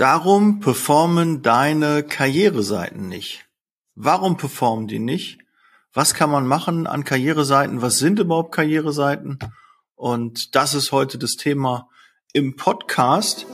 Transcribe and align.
Darum 0.00 0.60
performen 0.60 1.42
deine 1.42 2.02
Karriereseiten 2.02 3.06
nicht. 3.06 3.44
Warum 3.94 4.38
performen 4.38 4.86
die 4.86 4.98
nicht? 4.98 5.40
Was 5.92 6.14
kann 6.14 6.30
man 6.30 6.46
machen 6.46 6.86
an 6.86 7.04
Karriereseiten? 7.04 7.82
Was 7.82 7.98
sind 7.98 8.18
überhaupt 8.18 8.52
Karriereseiten? 8.52 9.38
Und 9.96 10.54
das 10.54 10.72
ist 10.72 10.92
heute 10.92 11.18
das 11.18 11.32
Thema 11.32 11.90
im 12.32 12.56
Podcast. 12.56 13.44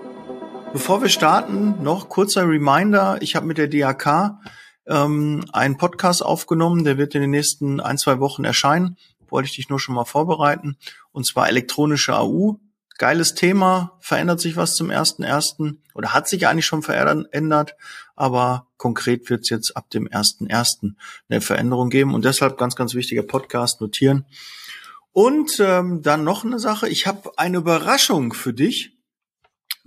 Bevor 0.71 1.01
wir 1.01 1.09
starten, 1.09 1.81
noch 1.81 2.09
kurzer 2.09 2.47
Reminder. 2.47 3.17
Ich 3.21 3.35
habe 3.35 3.47
mit 3.47 3.57
der 3.57 3.67
DAK 3.67 4.37
ähm, 4.85 5.43
einen 5.51 5.77
Podcast 5.77 6.23
aufgenommen, 6.23 6.83
der 6.83 6.99
wird 6.99 7.15
in 7.15 7.21
den 7.21 7.31
nächsten 7.31 7.79
ein, 7.79 7.97
zwei 7.97 8.19
Wochen 8.19 8.43
erscheinen. 8.43 8.95
Wollte 9.29 9.47
ich 9.47 9.55
dich 9.55 9.69
nur 9.69 9.79
schon 9.79 9.95
mal 9.95 10.05
vorbereiten. 10.05 10.77
Und 11.11 11.25
zwar 11.25 11.49
elektronische 11.49 12.15
AU. 12.15 12.57
Geiles 12.99 13.33
Thema, 13.33 13.97
verändert 13.99 14.41
sich 14.41 14.57
was 14.57 14.75
zum 14.75 14.91
ersten 14.91 15.23
ersten 15.23 15.81
oder 15.95 16.13
hat 16.13 16.27
sich 16.27 16.47
eigentlich 16.47 16.65
schon 16.65 16.83
verändert, 16.83 17.75
aber 18.17 18.67
konkret 18.75 19.29
wird 19.29 19.43
es 19.43 19.49
jetzt 19.49 19.77
ab 19.77 19.89
dem 19.89 20.05
ersten 20.05 20.47
ersten 20.47 20.97
eine 21.29 21.39
Veränderung 21.39 21.89
geben 21.89 22.13
und 22.13 22.25
deshalb 22.25 22.57
ganz, 22.57 22.75
ganz 22.75 22.93
wichtiger 22.93 23.23
Podcast 23.23 23.79
notieren. 23.79 24.25
Und 25.13 25.59
ähm, 25.61 26.01
dann 26.01 26.25
noch 26.25 26.43
eine 26.43 26.59
Sache, 26.59 26.89
ich 26.89 27.07
habe 27.07 27.31
eine 27.37 27.57
Überraschung 27.57 28.33
für 28.33 28.53
dich 28.53 28.98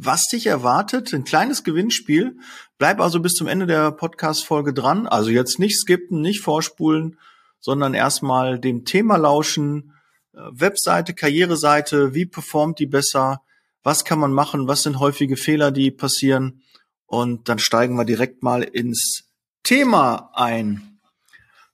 was 0.05 0.27
dich 0.27 0.47
erwartet. 0.47 1.13
Ein 1.13 1.25
kleines 1.25 1.65
Gewinnspiel. 1.65 2.37
Bleib 2.79 3.01
also 3.01 3.21
bis 3.21 3.35
zum 3.35 3.47
Ende 3.47 3.67
der 3.67 3.93
Podcast-Folge 3.93 4.73
dran. 4.73 5.07
Also 5.07 5.31
jetzt 5.31 5.59
nicht 5.59 5.79
skippen, 5.79 6.21
nicht 6.21 6.41
vorspulen, 6.41 7.19
sondern 7.61 7.95
erstmal 7.95 8.59
dem 8.59 8.85
Thema 8.85 9.17
lauschen. 9.17 9.93
Äh, 10.35 10.41
Webseite, 10.51 11.15
Karriereseite, 11.15 12.15
wie 12.15 12.27
performt 12.27 12.79
die 12.79 12.87
besser? 12.87 13.43
Was 13.83 14.05
kann 14.05 14.19
man 14.19 14.33
machen? 14.33 14.69
Was 14.69 14.83
sind 14.83 15.01
häufige 15.01 15.37
Fehler, 15.37 15.71
die 15.71 15.91
passieren? 15.91 16.63
Und 17.07 17.49
dann 17.49 17.59
steigen 17.59 17.97
wir 17.97 18.05
direkt 18.05 18.43
mal 18.43 18.63
ins 18.63 19.25
Thema 19.63 20.31
ein. 20.35 20.99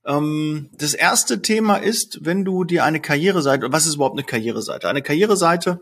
Ähm, 0.04 0.70
das 0.72 0.94
erste 0.94 1.42
Thema 1.42 1.76
ist, 1.76 2.18
wenn 2.22 2.44
du 2.44 2.64
dir 2.64 2.84
eine 2.84 3.00
Karriereseite, 3.00 3.72
was 3.72 3.86
ist 3.86 3.96
überhaupt 3.96 4.18
eine 4.18 4.26
Karriereseite? 4.26 4.88
Eine 4.88 5.02
Karriereseite 5.02 5.80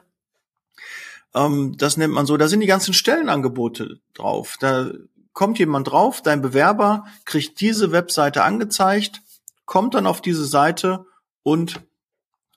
ähm, 1.37 1.77
das 1.77 1.97
nennt 1.97 2.15
man 2.15 2.27
so, 2.27 2.37
da 2.37 2.49
sind 2.49 2.61
die 2.61 2.67
ganzen 2.67 2.95
Stellenangebote 2.95 4.01
drauf. 4.15 4.57
Da 4.59 4.91
kommt 5.33 5.59
jemand 5.59 5.91
drauf, 5.91 6.23
dein 6.23 6.41
Bewerber 6.41 7.05
kriegt 7.25 7.61
diese 7.61 7.93
Webseite 7.93 8.43
angezeigt, 8.43 9.21
kommt 9.67 9.95
dann 9.95 10.07
auf 10.07 10.23
diese 10.23 10.47
Seite 10.47 11.05
und 11.43 11.83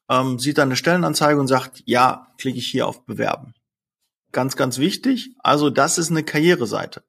ähm, 0.10 0.40
sieht 0.40 0.58
dann 0.58 0.70
eine 0.70 0.78
Stellenanzeige 0.78 1.40
und 1.40 1.48
sagt, 1.48 1.84
ja, 1.86 2.28
klicke 2.38 2.58
ich 2.58 2.68
hier 2.68 2.88
auf 2.88 3.06
Bewerben. 3.06 3.54
Ganz, 4.32 4.56
ganz 4.56 4.78
wichtig. 4.78 5.36
Also 5.40 5.70
das 5.70 5.98
ist 5.98 6.10
eine 6.10 6.24
Karriereseite. 6.24 7.04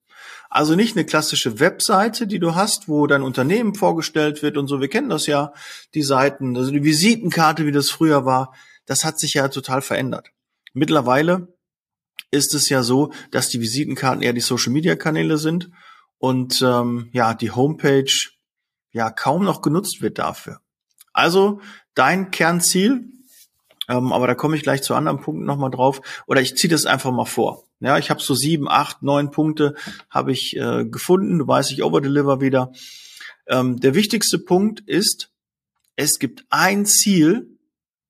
Also 0.49 0.75
nicht 0.75 0.97
eine 0.97 1.07
klassische 1.07 1.61
Webseite, 1.61 2.27
die 2.27 2.41
du 2.41 2.57
hast, 2.57 2.89
wo 2.89 3.07
dein 3.07 3.23
Unternehmen 3.23 3.75
vorgestellt 3.75 4.43
wird 4.43 4.57
und 4.57 4.67
so. 4.67 4.81
Wir 4.81 4.89
kennen 4.89 5.09
das 5.09 5.27
ja, 5.27 5.53
die 5.95 6.03
Seiten, 6.03 6.57
also 6.57 6.73
die 6.73 6.83
Visitenkarte, 6.83 7.65
wie 7.67 7.73
das 7.73 7.91
früher 7.91 8.25
war. 8.25 8.53
Das 8.87 9.05
hat 9.05 9.21
sich 9.21 9.34
ja 9.34 9.49
total 9.49 9.83
verändert. 9.83 10.31
Mittlerweile 10.73 11.49
ist 12.31 12.55
es 12.55 12.69
ja 12.69 12.83
so, 12.83 13.12
dass 13.31 13.48
die 13.48 13.61
Visitenkarten 13.61 14.23
eher 14.23 14.33
die 14.33 14.41
Social-Media-Kanäle 14.41 15.39
sind 15.39 15.70
und 16.19 16.62
ähm, 16.62 17.09
ja, 17.12 17.34
die 17.34 17.50
Homepage 17.50 18.12
ja 18.92 19.11
kaum 19.11 19.45
noch 19.45 19.62
genutzt 19.62 20.03
wird 20.03 20.19
dafür. 20.19 20.61
Also 21.12 21.61
dein 21.95 22.31
Kernziel, 22.31 23.09
ähm, 23.89 24.12
aber 24.12 24.27
da 24.27 24.34
komme 24.34 24.56
ich 24.56 24.62
gleich 24.62 24.82
zu 24.82 24.94
anderen 24.94 25.21
Punkten 25.21 25.44
nochmal 25.44 25.71
drauf, 25.71 26.00
oder 26.27 26.41
ich 26.41 26.56
ziehe 26.56 26.71
das 26.71 26.87
einfach 26.87 27.10
mal 27.10 27.25
vor. 27.25 27.65
Ja, 27.81 27.99
ich 27.99 28.10
habe 28.10 28.21
so 28.21 28.34
sieben, 28.34 28.69
acht, 28.69 29.03
neun 29.03 29.31
Punkte 29.31 29.75
habe 30.10 30.32
ich 30.32 30.55
äh, 30.56 30.84
gefunden. 30.84 31.38
Du 31.38 31.49
weißt, 31.49 31.72
ich 31.72 31.82
overdeliver 31.82 32.41
wieder. 32.43 32.72
Ähm, 33.47 33.81
der 33.81 33.94
wichtigste 33.94 34.38
Punkt 34.38 34.81
ist, 34.81 35.31
es 35.97 36.19
gibt 36.19 36.44
ein 36.50 36.84
Ziel, 36.84 37.59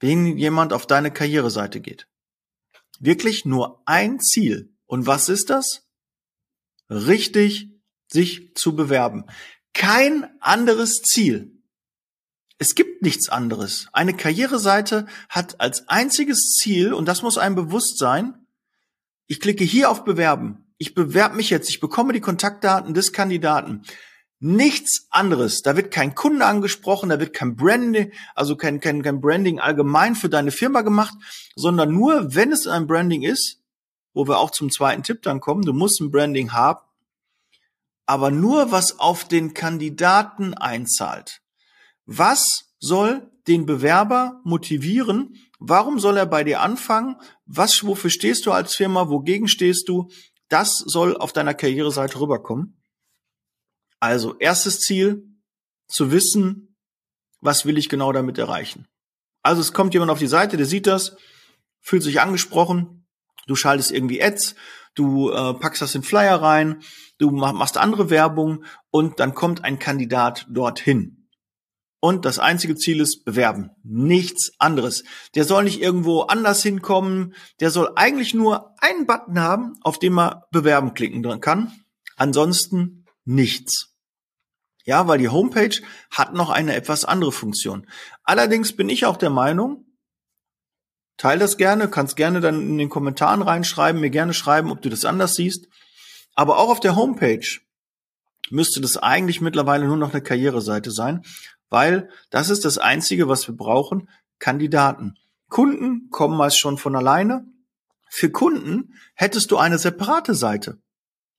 wenn 0.01 0.37
jemand 0.37 0.73
auf 0.73 0.87
deine 0.87 1.13
Karriereseite 1.13 1.81
geht 1.81 2.10
wirklich 3.01 3.45
nur 3.45 3.83
ein 3.87 4.21
Ziel. 4.21 4.73
Und 4.87 5.07
was 5.07 5.29
ist 5.29 5.51
das? 5.51 5.89
Richtig 6.89 7.71
sich 8.09 8.55
zu 8.55 8.77
bewerben. 8.77 9.25
Kein 9.73 10.29
anderes 10.41 11.03
Ziel. 11.03 11.57
Es 12.59 12.75
gibt 12.75 13.03
nichts 13.03 13.29
anderes. 13.29 13.89
Eine 13.93 14.15
Karriereseite 14.15 15.07
hat 15.29 15.61
als 15.61 15.89
einziges 15.89 16.57
Ziel, 16.61 16.93
und 16.93 17.07
das 17.07 17.23
muss 17.23 17.39
einem 17.39 17.55
bewusst 17.55 17.99
sein, 17.99 18.47
ich 19.27 19.41
klicke 19.41 19.65
hier 19.65 19.91
auf 19.91 20.05
Bewerben. 20.05 20.75
Ich 20.77 20.95
bewerbe 20.95 21.37
mich 21.37 21.51
jetzt. 21.51 21.69
Ich 21.69 21.81
bekomme 21.81 22.13
die 22.13 22.21
Kontaktdaten 22.21 22.95
des 22.95 23.13
Kandidaten. 23.13 23.83
Nichts 24.43 25.07
anderes. 25.11 25.61
Da 25.61 25.77
wird 25.77 25.93
kein 25.93 26.15
Kunde 26.15 26.47
angesprochen, 26.47 27.11
da 27.11 27.21
wird 27.21 27.35
kein 27.35 27.57
Branding, 27.57 28.11
also 28.35 28.57
kein, 28.57 28.81
kein, 28.81 29.03
kein 29.03 29.21
Branding 29.21 29.61
allgemein 29.61 30.15
für 30.15 30.31
deine 30.31 30.51
Firma 30.51 30.81
gemacht, 30.81 31.15
sondern 31.57 31.93
nur, 31.93 32.35
wenn 32.35 32.51
es 32.51 32.67
ein 32.67 32.87
Branding 32.87 33.23
ist, 33.23 33.61
wo 34.15 34.27
wir 34.27 34.39
auch 34.39 34.51
zum 34.51 34.71
zweiten 34.71 35.03
Tipp 35.03 35.21
dann 35.23 35.41
kommen, 35.41 35.63
du 35.63 35.75
musst 35.75 36.01
ein 36.01 36.11
Branding 36.11 36.53
haben, 36.53 36.81
aber 38.07 38.31
nur 38.31 38.73
was 38.73 38.99
auf 38.99 39.29
den 39.29 39.53
Kandidaten 39.53 40.55
einzahlt. 40.55 41.43
Was 42.07 42.75
soll 42.79 43.31
den 43.47 43.67
Bewerber 43.67 44.41
motivieren? 44.45 45.37
Warum 45.59 46.01
soll 46.01 46.17
er 46.17 46.27
bei 46.27 46.45
dir 46.45 46.63
anfangen? 46.63 47.17
Was, 47.45 47.87
wofür 47.87 48.09
stehst 48.09 48.47
du 48.47 48.53
als 48.53 48.75
Firma? 48.75 49.11
Wogegen 49.11 49.49
stehst 49.49 49.87
du? 49.89 50.09
Das 50.49 50.79
soll 50.79 51.17
auf 51.17 51.35
deiner 51.35 51.55
Karriereseite 51.55 52.19
rüberkommen. 52.19 52.80
Also 54.01 54.37
erstes 54.39 54.81
Ziel, 54.81 55.31
zu 55.91 56.11
wissen, 56.11 56.77
was 57.41 57.67
will 57.67 57.77
ich 57.77 57.89
genau 57.89 58.13
damit 58.13 58.39
erreichen. 58.39 58.87
Also 59.43 59.61
es 59.61 59.73
kommt 59.73 59.95
jemand 59.95 60.11
auf 60.11 60.19
die 60.19 60.27
Seite, 60.27 60.57
der 60.57 60.67
sieht 60.67 60.87
das, 60.87 61.17
fühlt 61.81 62.03
sich 62.03 62.21
angesprochen, 62.21 63.07
du 63.47 63.57
schaltest 63.57 63.91
irgendwie 63.91 64.23
Ads, 64.23 64.55
du 64.95 65.31
äh, 65.31 65.55
packst 65.55 65.83
das 65.83 65.95
in 65.95 66.03
Flyer 66.03 66.41
rein, 66.41 66.83
du 67.19 67.31
machst 67.31 67.77
andere 67.77 68.11
Werbung 68.11 68.65
und 68.91 69.21
dann 69.21 69.35
kommt 69.35 69.65
ein 69.65 69.79
Kandidat 69.79 70.47
dorthin. 70.49 71.29
Und 72.03 72.25
das 72.25 72.39
einzige 72.39 72.77
Ziel 72.77 73.01
ist 73.01 73.25
bewerben. 73.25 73.73
Nichts 73.83 74.53
anderes. 74.59 75.05
Der 75.35 75.45
soll 75.45 75.65
nicht 75.65 75.83
irgendwo 75.83 76.23
anders 76.23 76.63
hinkommen. 76.63 77.35
Der 77.61 77.71
soll 77.71 77.93
eigentlich 77.95 78.33
nur 78.33 78.75
einen 78.81 79.07
Button 79.07 79.39
haben, 79.39 79.75
auf 79.83 79.99
den 79.99 80.15
man 80.15 80.41
bewerben 80.51 80.95
klicken 80.95 81.23
kann. 81.43 81.73
Ansonsten 82.17 83.05
nichts. 83.27 83.90
Ja, 84.85 85.07
weil 85.07 85.19
die 85.19 85.29
Homepage 85.29 85.77
hat 86.11 86.33
noch 86.35 86.51
eine 86.51 86.75
etwas 86.75 87.05
andere 87.05 87.33
Funktion. 87.33 87.87
Allerdings 88.25 88.75
bin 88.75 88.89
ich 88.89 89.07
auch 89.07 89.17
der 89.17 89.31
Meinung, 89.31 89.87
teil 91.17 91.39
das 91.39 91.59
gerne, 91.59 91.89
kannst 91.89 92.17
gerne 92.17 92.41
dann 92.41 92.63
in 92.63 92.79
den 92.79 92.89
Kommentaren 92.89 93.43
reinschreiben, 93.43 94.01
mir 94.01 94.11
gerne 94.11 94.33
schreiben, 94.33 94.71
ob 94.71 94.81
du 94.83 94.89
das 94.89 95.05
anders 95.05 95.35
siehst. 95.35 95.69
Aber 96.35 96.59
auch 96.59 96.71
auf 96.71 96.81
der 96.81 96.97
Homepage 96.97 97.47
müsste 98.51 98.81
das 98.81 98.97
eigentlich 98.97 99.41
mittlerweile 99.41 99.87
nur 99.87 99.97
noch 99.97 100.13
eine 100.13 100.23
Karriereseite 100.23 100.91
sein, 100.91 101.23
weil 101.69 102.09
das 102.31 102.51
ist 102.51 102.65
das 102.65 102.79
Einzige, 102.79 103.29
was 103.29 103.47
wir 103.47 103.55
brauchen, 103.55 104.09
Kandidaten. 104.39 105.15
Kunden 105.49 106.09
kommen 106.11 106.37
meist 106.37 106.59
schon 106.59 106.79
von 106.79 106.97
alleine. 106.97 107.45
Für 108.09 108.31
Kunden 108.31 108.95
hättest 109.15 109.51
du 109.51 109.59
eine 109.59 109.79
separate 109.79 110.35
Seite. 110.35 110.81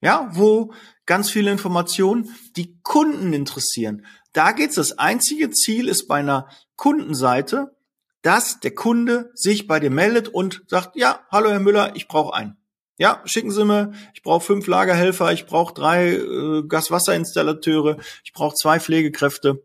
Ja, 0.02 0.28
wo 0.32 0.74
ganz 1.06 1.30
viele 1.30 1.52
Informationen 1.52 2.28
die 2.56 2.78
Kunden 2.82 3.32
interessieren. 3.32 4.04
Da 4.32 4.52
geht's. 4.52 4.74
Das 4.74 4.98
einzige 4.98 5.50
Ziel 5.50 5.88
ist 5.88 6.08
bei 6.08 6.16
einer 6.16 6.48
Kundenseite, 6.76 7.76
dass 8.20 8.60
der 8.60 8.74
Kunde 8.74 9.30
sich 9.34 9.68
bei 9.68 9.78
dir 9.78 9.90
meldet 9.90 10.28
und 10.28 10.62
sagt, 10.66 10.96
ja, 10.96 11.20
hallo 11.30 11.50
Herr 11.50 11.60
Müller, 11.60 11.94
ich 11.94 12.08
brauche 12.08 12.34
einen. 12.34 12.56
Ja, 12.98 13.22
schicken 13.24 13.52
Sie 13.52 13.64
mir, 13.64 13.92
ich 14.12 14.22
brauche 14.22 14.44
fünf 14.44 14.66
Lagerhelfer, 14.66 15.32
ich 15.32 15.46
brauche 15.46 15.72
drei 15.72 16.14
äh, 16.14 16.62
Gaswasserinstallateure, 16.66 17.98
ich 18.24 18.32
brauche 18.32 18.54
zwei 18.54 18.80
Pflegekräfte. 18.80 19.64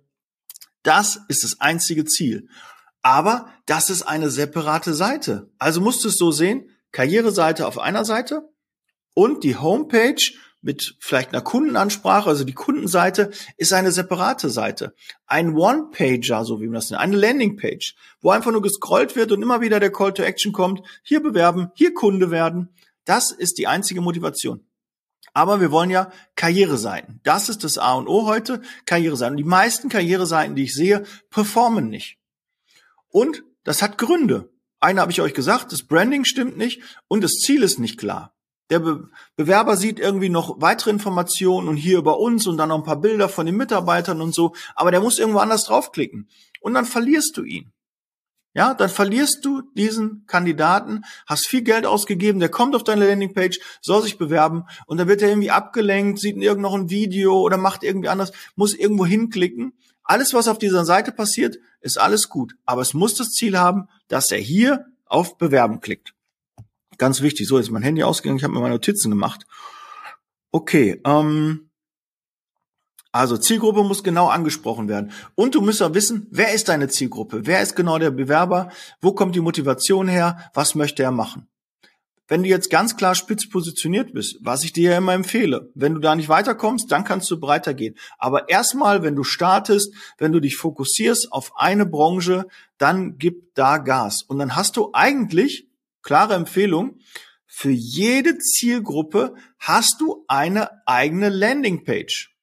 Das 0.83 1.19
ist 1.27 1.43
das 1.43 1.59
einzige 1.59 2.05
Ziel. 2.05 2.47
Aber 3.01 3.49
das 3.65 3.89
ist 3.89 4.03
eine 4.03 4.29
separate 4.29 4.93
Seite. 4.93 5.49
Also 5.57 5.81
musst 5.81 6.03
du 6.03 6.09
es 6.09 6.17
so 6.17 6.31
sehen, 6.31 6.69
Karriereseite 6.91 7.67
auf 7.67 7.79
einer 7.79 8.05
Seite 8.05 8.49
und 9.17 9.43
die 9.43 9.55
Homepage 9.55 10.21
mit 10.61 10.95
vielleicht 10.99 11.29
einer 11.29 11.41
Kundenansprache, 11.41 12.29
also 12.29 12.43
die 12.43 12.53
Kundenseite 12.53 13.31
ist 13.57 13.73
eine 13.73 13.91
separate 13.91 14.51
Seite. 14.51 14.93
Ein 15.25 15.55
One-Pager, 15.55 16.45
so 16.45 16.61
wie 16.61 16.67
man 16.67 16.75
das 16.75 16.91
nennt, 16.91 17.01
eine 17.01 17.17
Landingpage, 17.17 17.95
wo 18.21 18.29
einfach 18.29 18.51
nur 18.51 18.61
gescrollt 18.61 19.15
wird 19.15 19.31
und 19.31 19.41
immer 19.41 19.59
wieder 19.59 19.79
der 19.79 19.91
Call 19.91 20.13
to 20.13 20.21
Action 20.21 20.53
kommt, 20.53 20.83
hier 21.01 21.23
bewerben, 21.23 21.71
hier 21.73 21.95
Kunde 21.95 22.29
werden. 22.29 22.69
Das 23.05 23.31
ist 23.31 23.57
die 23.57 23.65
einzige 23.65 24.01
Motivation. 24.01 24.63
Aber 25.33 25.61
wir 25.61 25.71
wollen 25.71 25.89
ja 25.89 26.11
Karriereseiten. 26.35 27.19
Das 27.23 27.49
ist 27.49 27.63
das 27.63 27.79
A 27.79 27.93
und 27.93 28.07
O 28.07 28.27
heute, 28.27 28.61
Karriereseiten. 28.85 29.33
Und 29.33 29.37
die 29.37 29.49
meisten 29.49 29.89
Karriereseiten, 29.89 30.55
die 30.55 30.65
ich 30.65 30.75
sehe, 30.75 31.05
performen 31.31 31.89
nicht. 31.89 32.19
Und 33.09 33.43
das 33.63 33.81
hat 33.81 33.97
Gründe. 33.97 34.51
Eine 34.79 35.01
habe 35.01 35.11
ich 35.11 35.21
euch 35.21 35.33
gesagt, 35.33 35.71
das 35.71 35.81
Branding 35.81 36.23
stimmt 36.23 36.55
nicht 36.55 36.83
und 37.07 37.23
das 37.23 37.31
Ziel 37.31 37.63
ist 37.63 37.79
nicht 37.79 37.97
klar. 37.97 38.36
Der 38.69 38.79
Be 38.79 39.09
Bewerber 39.35 39.77
sieht 39.77 39.99
irgendwie 39.99 40.29
noch 40.29 40.59
weitere 40.59 40.89
Informationen 40.89 41.67
und 41.67 41.77
hier 41.77 41.97
über 41.97 42.19
uns 42.19 42.47
und 42.47 42.57
dann 42.57 42.69
noch 42.69 42.77
ein 42.77 42.83
paar 42.83 42.99
Bilder 42.99 43.29
von 43.29 43.45
den 43.45 43.55
Mitarbeitern 43.55 44.21
und 44.21 44.33
so, 44.33 44.53
aber 44.75 44.91
der 44.91 45.01
muss 45.01 45.19
irgendwo 45.19 45.39
anders 45.39 45.65
draufklicken. 45.65 46.27
Und 46.59 46.73
dann 46.73 46.85
verlierst 46.85 47.37
du 47.37 47.43
ihn. 47.43 47.71
Ja, 48.53 48.73
dann 48.73 48.89
verlierst 48.89 49.45
du 49.45 49.61
diesen 49.75 50.25
Kandidaten, 50.25 51.03
hast 51.27 51.47
viel 51.47 51.61
Geld 51.61 51.85
ausgegeben, 51.85 52.39
der 52.39 52.49
kommt 52.49 52.75
auf 52.75 52.83
deine 52.83 53.07
Landingpage, 53.07 53.59
soll 53.81 54.01
sich 54.01 54.17
bewerben 54.17 54.63
und 54.87 54.97
dann 54.97 55.07
wird 55.07 55.21
er 55.21 55.29
irgendwie 55.29 55.51
abgelenkt, 55.51 56.19
sieht 56.19 56.37
irgend 56.37 56.63
noch 56.63 56.73
ein 56.73 56.89
Video 56.89 57.39
oder 57.39 57.57
macht 57.57 57.83
irgendwie 57.83 58.09
anders, 58.09 58.31
muss 58.55 58.73
irgendwo 58.73 59.05
hinklicken. 59.05 59.73
Alles, 60.03 60.33
was 60.33 60.47
auf 60.47 60.57
dieser 60.57 60.85
Seite 60.85 61.11
passiert, 61.11 61.57
ist 61.81 61.99
alles 61.99 62.29
gut. 62.29 62.55
Aber 62.65 62.81
es 62.81 62.93
muss 62.93 63.13
das 63.13 63.29
Ziel 63.29 63.59
haben, 63.59 63.89
dass 64.07 64.31
er 64.31 64.39
hier 64.39 64.85
auf 65.05 65.37
Bewerben 65.37 65.81
klickt. 65.81 66.13
Ganz 66.97 67.21
wichtig. 67.21 67.47
So, 67.47 67.57
jetzt 67.57 67.67
ist 67.67 67.71
mein 67.71 67.83
Handy 67.83 68.03
ausgegangen, 68.03 68.37
ich 68.37 68.43
habe 68.43 68.53
mir 68.53 68.59
meine 68.59 68.75
Notizen 68.75 69.09
gemacht. 69.09 69.45
Okay, 70.51 71.01
ähm, 71.05 71.69
also 73.11 73.37
Zielgruppe 73.37 73.83
muss 73.83 74.03
genau 74.03 74.27
angesprochen 74.27 74.87
werden. 74.87 75.11
Und 75.35 75.55
du 75.55 75.61
musst 75.61 75.81
auch 75.81 75.93
wissen, 75.93 76.27
wer 76.29 76.53
ist 76.53 76.69
deine 76.69 76.87
Zielgruppe? 76.87 77.45
Wer 77.45 77.61
ist 77.61 77.75
genau 77.75 77.97
der 77.97 78.11
Bewerber? 78.11 78.69
Wo 79.01 79.11
kommt 79.13 79.35
die 79.35 79.41
Motivation 79.41 80.07
her? 80.07 80.49
Was 80.53 80.75
möchte 80.75 81.03
er 81.03 81.11
machen? 81.11 81.47
Wenn 82.27 82.43
du 82.43 82.49
jetzt 82.49 82.69
ganz 82.69 82.97
klar 82.97 83.15
spitz 83.15 83.49
positioniert 83.49 84.13
bist, 84.13 84.37
was 84.41 84.65
ich 84.65 84.73
dir 84.73 84.91
ja 84.91 84.97
immer 84.97 85.13
empfehle, 85.13 85.71
wenn 85.75 85.93
du 85.93 86.01
da 86.01 86.13
nicht 86.13 86.27
weiterkommst, 86.27 86.91
dann 86.91 87.05
kannst 87.05 87.31
du 87.31 87.39
breiter 87.39 87.73
gehen. 87.73 87.95
Aber 88.17 88.49
erstmal, 88.49 89.01
wenn 89.01 89.15
du 89.15 89.23
startest, 89.23 89.93
wenn 90.17 90.33
du 90.33 90.41
dich 90.41 90.57
fokussierst 90.57 91.31
auf 91.31 91.53
eine 91.55 91.85
Branche, 91.85 92.45
dann 92.77 93.17
gib 93.17 93.55
da 93.55 93.77
Gas. 93.77 94.23
Und 94.23 94.39
dann 94.39 94.57
hast 94.57 94.75
du 94.75 94.89
eigentlich, 94.91 95.66
klare 96.07 96.35
Empfehlung, 96.35 96.99
für 97.47 97.69
jede 97.69 98.37
Zielgruppe 98.37 99.35
hast 99.59 99.99
du 99.99 100.23
eine 100.29 100.69
eigene 100.87 101.27
Landingpage. 101.27 102.33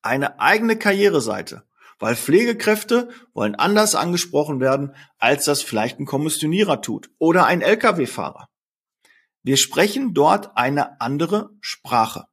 Eine 0.00 0.38
eigene 0.38 0.78
Karriereseite. 0.78 1.64
Weil 1.98 2.14
Pflegekräfte 2.14 3.08
wollen 3.34 3.56
anders 3.56 3.96
angesprochen 3.96 4.60
werden, 4.60 4.94
als 5.18 5.44
das 5.44 5.62
vielleicht 5.62 5.98
ein 5.98 6.06
Kommissionierer 6.06 6.80
tut 6.80 7.10
oder 7.18 7.46
ein 7.46 7.62
Lkw-Fahrer. 7.62 8.48
Wir 9.42 9.56
sprechen 9.56 10.14
dort 10.14 10.56
eine 10.56 11.00
andere 11.00 11.50
Sprache. 11.60 12.26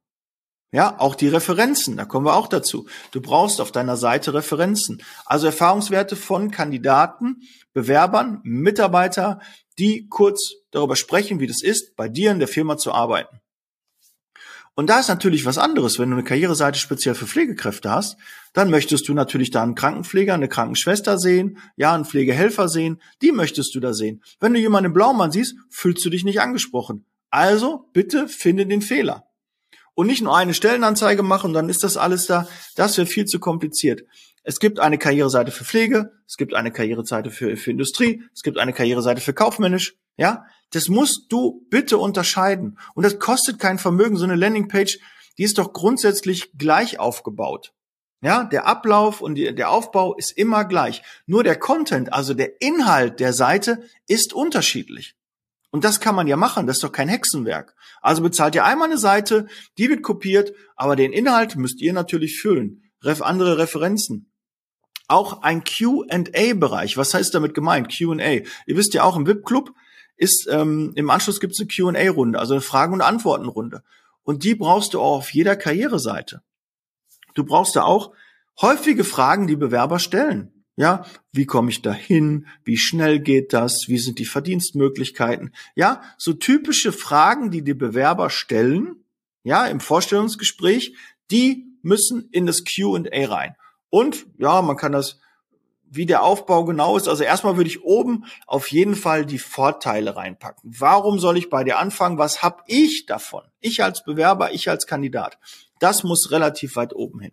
Ja, 0.76 1.00
auch 1.00 1.14
die 1.14 1.28
Referenzen, 1.28 1.96
da 1.96 2.04
kommen 2.04 2.26
wir 2.26 2.34
auch 2.34 2.48
dazu. 2.48 2.86
Du 3.10 3.22
brauchst 3.22 3.62
auf 3.62 3.72
deiner 3.72 3.96
Seite 3.96 4.34
Referenzen, 4.34 5.02
also 5.24 5.46
Erfahrungswerte 5.46 6.16
von 6.16 6.50
Kandidaten, 6.50 7.40
Bewerbern, 7.72 8.40
Mitarbeiter, 8.42 9.40
die 9.78 10.06
kurz 10.10 10.52
darüber 10.72 10.94
sprechen, 10.94 11.40
wie 11.40 11.46
das 11.46 11.62
ist, 11.62 11.96
bei 11.96 12.10
dir 12.10 12.30
in 12.30 12.40
der 12.40 12.46
Firma 12.46 12.76
zu 12.76 12.92
arbeiten. 12.92 13.40
Und 14.74 14.90
da 14.90 15.00
ist 15.00 15.08
natürlich 15.08 15.46
was 15.46 15.56
anderes. 15.56 15.98
Wenn 15.98 16.10
du 16.10 16.16
eine 16.16 16.24
Karriereseite 16.24 16.78
speziell 16.78 17.14
für 17.14 17.26
Pflegekräfte 17.26 17.90
hast, 17.90 18.18
dann 18.52 18.68
möchtest 18.68 19.08
du 19.08 19.14
natürlich 19.14 19.50
da 19.50 19.62
einen 19.62 19.76
Krankenpfleger, 19.76 20.34
eine 20.34 20.50
Krankenschwester 20.50 21.16
sehen, 21.16 21.56
ja, 21.76 21.94
einen 21.94 22.04
Pflegehelfer 22.04 22.68
sehen. 22.68 23.00
Die 23.22 23.32
möchtest 23.32 23.74
du 23.74 23.80
da 23.80 23.94
sehen. 23.94 24.22
Wenn 24.40 24.52
du 24.52 24.60
jemanden 24.60 24.88
im 24.88 24.92
Blaumann 24.92 25.32
siehst, 25.32 25.54
fühlst 25.70 26.04
du 26.04 26.10
dich 26.10 26.24
nicht 26.24 26.42
angesprochen. 26.42 27.06
Also 27.30 27.88
bitte 27.94 28.28
finde 28.28 28.66
den 28.66 28.82
Fehler. 28.82 29.25
Und 29.96 30.08
nicht 30.08 30.22
nur 30.22 30.36
eine 30.36 30.52
Stellenanzeige 30.52 31.22
machen, 31.22 31.54
dann 31.54 31.70
ist 31.70 31.82
das 31.82 31.96
alles 31.96 32.26
da. 32.26 32.46
Das 32.76 32.98
wäre 32.98 33.06
viel 33.06 33.24
zu 33.24 33.40
kompliziert. 33.40 34.02
Es 34.42 34.60
gibt 34.60 34.78
eine 34.78 34.98
Karriereseite 34.98 35.50
für 35.50 35.64
Pflege, 35.64 36.12
es 36.28 36.36
gibt 36.36 36.52
eine 36.54 36.70
Karriereseite 36.70 37.30
für, 37.30 37.56
für 37.56 37.70
Industrie, 37.70 38.22
es 38.34 38.42
gibt 38.42 38.58
eine 38.58 38.74
Karriereseite 38.74 39.22
für 39.22 39.32
kaufmännisch, 39.32 39.96
ja. 40.18 40.44
Das 40.70 40.88
musst 40.88 41.32
du 41.32 41.66
bitte 41.70 41.96
unterscheiden. 41.96 42.78
Und 42.94 43.04
das 43.04 43.18
kostet 43.18 43.58
kein 43.58 43.78
Vermögen. 43.78 44.16
So 44.16 44.24
eine 44.24 44.34
Landingpage, 44.34 44.98
die 45.38 45.44
ist 45.44 45.58
doch 45.58 45.72
grundsätzlich 45.72 46.52
gleich 46.58 47.00
aufgebaut. 47.00 47.72
Ja, 48.20 48.44
der 48.44 48.66
Ablauf 48.66 49.22
und 49.22 49.36
die, 49.36 49.54
der 49.54 49.70
Aufbau 49.70 50.14
ist 50.14 50.32
immer 50.32 50.64
gleich. 50.64 51.02
Nur 51.26 51.42
der 51.42 51.56
Content, 51.58 52.12
also 52.12 52.34
der 52.34 52.60
Inhalt 52.60 53.18
der 53.20 53.32
Seite 53.32 53.82
ist 54.08 54.34
unterschiedlich. 54.34 55.14
Und 55.76 55.84
das 55.84 56.00
kann 56.00 56.14
man 56.14 56.26
ja 56.26 56.38
machen, 56.38 56.66
das 56.66 56.78
ist 56.78 56.84
doch 56.84 56.90
kein 56.90 57.10
Hexenwerk. 57.10 57.74
Also 58.00 58.22
bezahlt 58.22 58.54
ihr 58.54 58.64
einmal 58.64 58.88
eine 58.88 58.96
Seite, 58.96 59.46
die 59.76 59.90
wird 59.90 60.02
kopiert, 60.02 60.54
aber 60.74 60.96
den 60.96 61.12
Inhalt 61.12 61.56
müsst 61.56 61.82
ihr 61.82 61.92
natürlich 61.92 62.40
füllen. 62.40 62.82
Ref 63.02 63.20
andere 63.20 63.58
Referenzen. 63.58 64.32
Auch 65.06 65.42
ein 65.42 65.64
Q&A-Bereich. 65.64 66.96
Was 66.96 67.12
heißt 67.12 67.34
damit 67.34 67.52
gemeint? 67.52 67.94
Q&A. 67.94 68.16
Ihr 68.16 68.46
wisst 68.68 68.94
ja 68.94 69.02
auch 69.02 69.16
im 69.16 69.26
VIP-Club, 69.26 69.74
ist 70.16 70.48
ähm, 70.50 70.92
im 70.94 71.10
Anschluss 71.10 71.40
gibt 71.40 71.52
es 71.52 71.60
eine 71.60 71.68
Q&A-Runde, 71.68 72.38
also 72.38 72.54
eine 72.54 72.62
Fragen- 72.62 72.94
und 72.94 73.02
Antworten-Runde. 73.02 73.82
Und 74.22 74.44
die 74.44 74.54
brauchst 74.54 74.94
du 74.94 75.00
auch 75.02 75.18
auf 75.18 75.34
jeder 75.34 75.56
Karriereseite. 75.56 76.40
Du 77.34 77.44
brauchst 77.44 77.76
da 77.76 77.82
auch 77.82 78.14
häufige 78.62 79.04
Fragen, 79.04 79.46
die 79.46 79.56
Bewerber 79.56 79.98
stellen. 79.98 80.55
Ja, 80.76 81.06
wie 81.32 81.46
komme 81.46 81.70
ich 81.70 81.80
da 81.80 81.92
hin? 81.92 82.46
Wie 82.62 82.76
schnell 82.76 83.18
geht 83.18 83.54
das? 83.54 83.88
Wie 83.88 83.98
sind 83.98 84.18
die 84.18 84.26
Verdienstmöglichkeiten? 84.26 85.52
Ja, 85.74 86.02
so 86.18 86.34
typische 86.34 86.92
Fragen, 86.92 87.50
die 87.50 87.62
die 87.62 87.74
Bewerber 87.74 88.28
stellen, 88.28 89.04
ja, 89.42 89.66
im 89.66 89.80
Vorstellungsgespräch, 89.80 90.94
die 91.30 91.66
müssen 91.82 92.28
in 92.30 92.46
das 92.46 92.62
Q&A 92.64 93.26
rein. 93.26 93.56
Und 93.88 94.26
ja, 94.38 94.60
man 94.60 94.76
kann 94.76 94.92
das 94.92 95.18
wie 95.88 96.06
der 96.06 96.22
Aufbau 96.22 96.64
genau 96.64 96.96
ist. 96.96 97.08
Also 97.08 97.24
erstmal 97.24 97.56
würde 97.56 97.70
ich 97.70 97.82
oben 97.84 98.24
auf 98.46 98.68
jeden 98.68 98.94
Fall 98.94 99.24
die 99.24 99.38
Vorteile 99.38 100.16
reinpacken. 100.16 100.70
Warum 100.76 101.18
soll 101.18 101.38
ich 101.38 101.48
bei 101.48 101.64
dir 101.64 101.78
anfangen? 101.78 102.18
Was 102.18 102.42
habe 102.42 102.62
ich 102.66 103.06
davon? 103.06 103.44
Ich 103.60 103.82
als 103.82 104.04
Bewerber, 104.04 104.52
ich 104.52 104.68
als 104.68 104.86
Kandidat. 104.86 105.38
Das 105.78 106.04
muss 106.04 106.30
relativ 106.30 106.76
weit 106.76 106.94
oben 106.94 107.20
hin. 107.20 107.32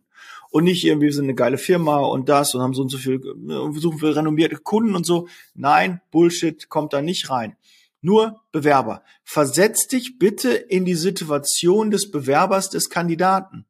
Und 0.54 0.66
nicht 0.66 0.84
irgendwie, 0.84 1.12
sind 1.12 1.24
eine 1.24 1.34
geile 1.34 1.58
Firma 1.58 1.98
und 1.98 2.30
das 2.30 2.54
und 2.54 2.62
haben 2.62 2.76
so 2.76 2.84
und 2.84 2.90
so 2.90 3.00
viel, 3.00 3.20
suchen 3.20 4.02
wir 4.04 4.16
renommierte 4.16 4.58
Kunden 4.58 4.96
und 4.96 5.04
so. 5.04 5.28
Nein, 5.56 6.00
Bullshit 6.12 6.70
kommt 6.70 6.94
da 6.94 7.02
nicht 7.02 7.32
rein. 7.32 7.58
Nur 8.02 8.40
Bewerber. 8.52 9.04
Versetz 9.24 9.88
dich 9.88 10.20
bitte 10.20 10.52
in 10.52 10.86
die 10.86 10.94
Situation 10.94 11.90
des 11.90 12.12
Bewerbers, 12.12 12.70
des 12.70 12.92
Kandidaten. 12.92 13.66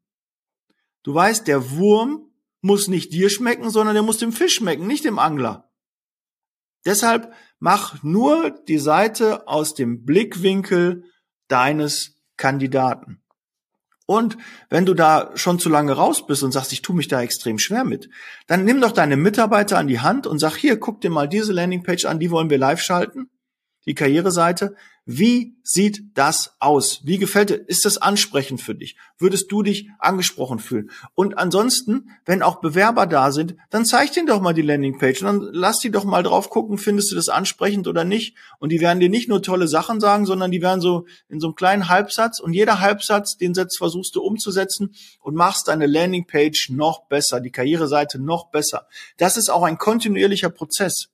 Du 1.04 1.14
weißt, 1.14 1.48
der 1.48 1.72
Wurm 1.72 2.30
muss 2.60 2.90
nicht 2.90 3.14
dir 3.14 3.30
schmecken, 3.30 3.70
sondern 3.70 3.94
der 3.94 4.04
muss 4.04 4.18
dem 4.18 4.34
Fisch 4.34 4.56
schmecken, 4.56 4.86
nicht 4.86 5.06
dem 5.06 5.20
Angler. 5.20 5.72
Deshalb 6.86 7.32
mach 7.60 8.04
nur 8.04 8.50
die 8.68 8.78
Seite 8.78 9.48
aus 9.48 9.74
dem 9.74 10.04
Blickwinkel 10.04 11.06
deines 11.48 12.18
Kandidaten. 12.36 13.23
Und 14.06 14.38
wenn 14.70 14.86
du 14.86 14.94
da 14.94 15.32
schon 15.36 15.60
zu 15.60 15.70
lange 15.70 15.94
raus 15.94 16.28
bist 16.28 16.44
und 16.44 16.52
sagst, 16.52 16.74
ich 16.74 16.82
tue 16.82 16.96
mich 16.96 17.08
da 17.08 17.22
extrem 17.22 17.58
schwer 17.58 17.86
mit, 17.86 18.10
dann 18.48 18.66
nimm 18.66 18.82
doch 18.82 18.92
deine 18.92 19.16
Mitarbeiter 19.16 19.78
an 19.78 19.88
die 19.88 20.02
Hand 20.02 20.28
und 20.28 20.40
sag, 20.40 20.56
hier, 20.56 20.78
guck 20.78 21.02
dir 21.02 21.10
mal 21.10 21.28
diese 21.28 21.54
Landingpage 21.54 22.06
an, 22.06 22.20
die 22.20 22.32
wollen 22.32 22.50
wir 22.50 22.58
live 22.58 22.82
schalten 22.82 23.30
die 23.86 23.96
Karriereseite. 23.96 24.76
Wie 25.06 25.58
sieht 25.64 26.18
das 26.18 26.56
aus? 26.60 27.02
Wie 27.04 27.18
gefällt 27.18 27.50
dir? 27.50 27.56
Ist 27.68 27.84
das 27.84 27.98
ansprechend 27.98 28.62
für 28.62 28.74
dich? 28.74 28.96
Würdest 29.18 29.52
du 29.52 29.62
dich 29.62 29.90
angesprochen 30.00 30.60
fühlen? 30.60 30.92
Und 31.14 31.38
ansonsten, 31.38 32.10
wenn 32.26 32.42
auch 32.42 32.62
Bewerber 32.62 33.06
da 33.06 33.34
sind, 33.34 33.58
dann 33.70 33.86
zeig 33.86 34.14
denen 34.14 34.28
doch 34.28 34.40
mal 34.40 34.54
die 34.54 34.62
Landingpage 34.62 35.22
und 35.22 35.26
dann 35.26 35.50
lass 35.52 35.80
die 35.80 35.92
doch 35.92 36.06
mal 36.06 36.24
drauf 36.24 36.50
gucken, 36.50 36.78
findest 36.78 37.12
du 37.12 37.16
das 37.16 37.28
ansprechend 37.28 37.90
oder 37.90 38.06
nicht? 38.06 38.38
Und 38.60 38.72
die 38.72 38.80
werden 38.80 39.02
dir 39.02 39.10
nicht 39.10 39.28
nur 39.28 39.42
tolle 39.42 39.68
Sachen 39.68 40.00
sagen, 40.00 40.26
sondern 40.26 40.52
die 40.52 40.62
werden 40.62 40.80
so 40.80 41.06
in 41.28 41.42
so 41.42 41.48
einem 41.48 41.56
kleinen 41.56 41.90
Halbsatz 41.90 42.40
und 42.40 42.54
jeder 42.54 42.80
Halbsatz, 42.80 43.36
den 43.36 43.54
Satz 43.54 43.78
versuchst 43.78 44.16
du 44.16 44.22
umzusetzen 44.22 44.96
und 45.20 45.36
machst 45.36 45.68
deine 45.68 45.86
Landingpage 45.86 46.70
noch 46.70 47.08
besser, 47.08 47.42
die 47.42 47.52
Karriereseite 47.52 48.20
noch 48.20 48.52
besser. 48.52 48.88
Das 49.18 49.36
ist 49.36 49.50
auch 49.50 49.64
ein 49.64 49.78
kontinuierlicher 49.78 50.50
Prozess. 50.50 51.10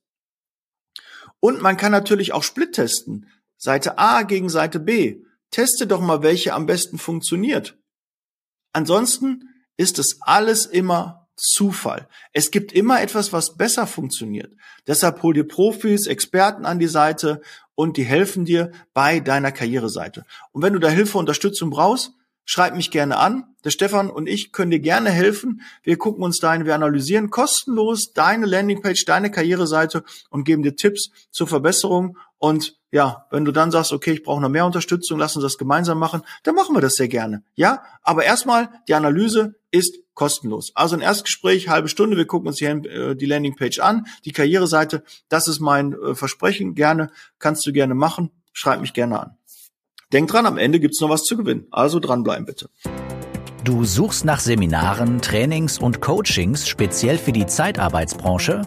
Und 1.39 1.62
man 1.62 1.77
kann 1.77 1.91
natürlich 1.91 2.34
auch 2.34 2.43
Split 2.43 2.74
testen. 2.74 3.27
Seite 3.58 3.98
A 3.98 4.24
gegen 4.24 4.50
Seite 4.50 4.79
B. 4.79 5.22
Teste 5.51 5.88
doch 5.88 6.01
mal, 6.01 6.22
welche 6.22 6.53
am 6.53 6.65
besten 6.65 6.98
funktioniert. 6.98 7.77
Ansonsten 8.74 9.50
ist 9.77 10.00
es 10.00 10.17
alles 10.22 10.65
immer 10.65 11.27
Zufall. 11.36 12.08
Es 12.34 12.51
gibt 12.51 12.74
immer 12.74 13.01
etwas, 13.01 13.31
was 13.31 13.55
besser 13.55 13.88
funktioniert. 13.88 14.53
Deshalb 14.88 15.24
hol 15.24 15.34
dir 15.34 15.48
Profis, 15.48 16.05
Experten 16.05 16.65
an 16.65 16.79
die 16.79 16.88
Seite 16.88 17.41
und 17.75 17.96
die 17.96 18.03
helfen 18.03 18.43
dir 18.43 18.72
bei 18.93 19.22
deiner 19.22 19.53
Karriereseite. 19.53 20.25
Und 20.51 20.62
wenn 20.62 20.74
du 20.74 20.79
da 20.79 20.89
Hilfe, 20.89 21.17
Unterstützung 21.17 21.69
brauchst, 21.69 22.12
schreib 22.50 22.75
mich 22.75 22.89
gerne 22.89 23.18
an. 23.18 23.44
Der 23.63 23.70
Stefan 23.70 24.10
und 24.10 24.27
ich 24.27 24.51
können 24.51 24.72
dir 24.72 24.79
gerne 24.79 25.12
helfen. 25.12 25.62
Wir 25.84 25.98
gucken 26.00 26.24
uns 26.24 26.39
deine, 26.39 26.65
wir 26.65 26.74
analysieren 26.74 27.29
kostenlos 27.29 28.12
deine 28.12 28.48
Landingpage, 28.48 29.06
deine 29.06 29.29
Karriereseite 29.29 30.03
und 30.32 30.46
geben 30.46 30.63
dir 30.63 30.75
Tipps 30.75 31.12
zur 31.29 31.46
Verbesserung. 31.46 32.18
Und 32.39 32.75
ja, 32.89 33.27
wenn 33.29 33.46
du 33.46 33.51
dann 33.51 33.70
sagst, 33.70 33.94
okay, 33.94 34.13
ich 34.13 34.24
brauche 34.24 34.41
noch 34.41 34.50
mehr 34.50 34.65
Unterstützung, 34.65 35.20
lass 35.20 35.36
uns 35.36 35.44
das 35.44 35.60
gemeinsam 35.60 36.00
machen, 36.00 36.24
dann 36.41 36.56
machen 36.56 36.75
wir 36.75 36.82
das 36.82 36.96
sehr 36.96 37.08
gerne. 37.08 37.44
Ja, 37.53 37.84
aber 38.01 38.24
erstmal, 38.24 38.70
die 38.88 38.96
Analyse 38.96 39.53
ist 39.70 40.00
kostenlos. 40.15 40.72
Also 40.74 40.96
ein 40.96 41.01
Erstgespräch, 41.01 41.70
halbe 41.70 41.88
Stunde, 41.88 42.18
wir 42.18 42.25
gucken 42.25 42.48
uns 42.48 42.58
hier 42.58 42.72
äh, 42.72 43.15
die 43.15 43.27
Landingpage 43.27 43.79
an, 43.79 44.08
die 44.25 44.32
Karriereseite, 44.32 45.03
das 45.27 45.48
ist 45.48 45.60
mein 45.60 45.94
äh, 45.94 46.15
Versprechen, 46.15 46.74
gerne, 46.74 47.12
kannst 47.38 47.68
du 47.68 47.74
gerne 47.74 47.94
machen, 47.94 48.32
schreib 48.53 48.82
mich 48.82 48.94
gerne 48.94 49.20
an. 49.20 49.38
Denk 50.12 50.30
dran, 50.30 50.48
am 50.48 50.58
Ende 50.58 50.80
gibt's 50.80 51.00
noch 51.01 51.10
was 51.10 51.24
zu 51.24 51.38
gewinnen. 51.38 51.68
Also 51.70 52.00
dranbleiben 52.00 52.46
bitte. 52.46 52.70
Du 53.63 53.84
suchst 53.84 54.25
nach 54.25 54.39
Seminaren, 54.39 55.22
Trainings 55.22 55.78
und 55.78 56.01
Coachings 56.01 56.68
speziell 56.68 57.18
für 57.18 57.32
die 57.32 57.46
Zeitarbeitsbranche? 57.46 58.63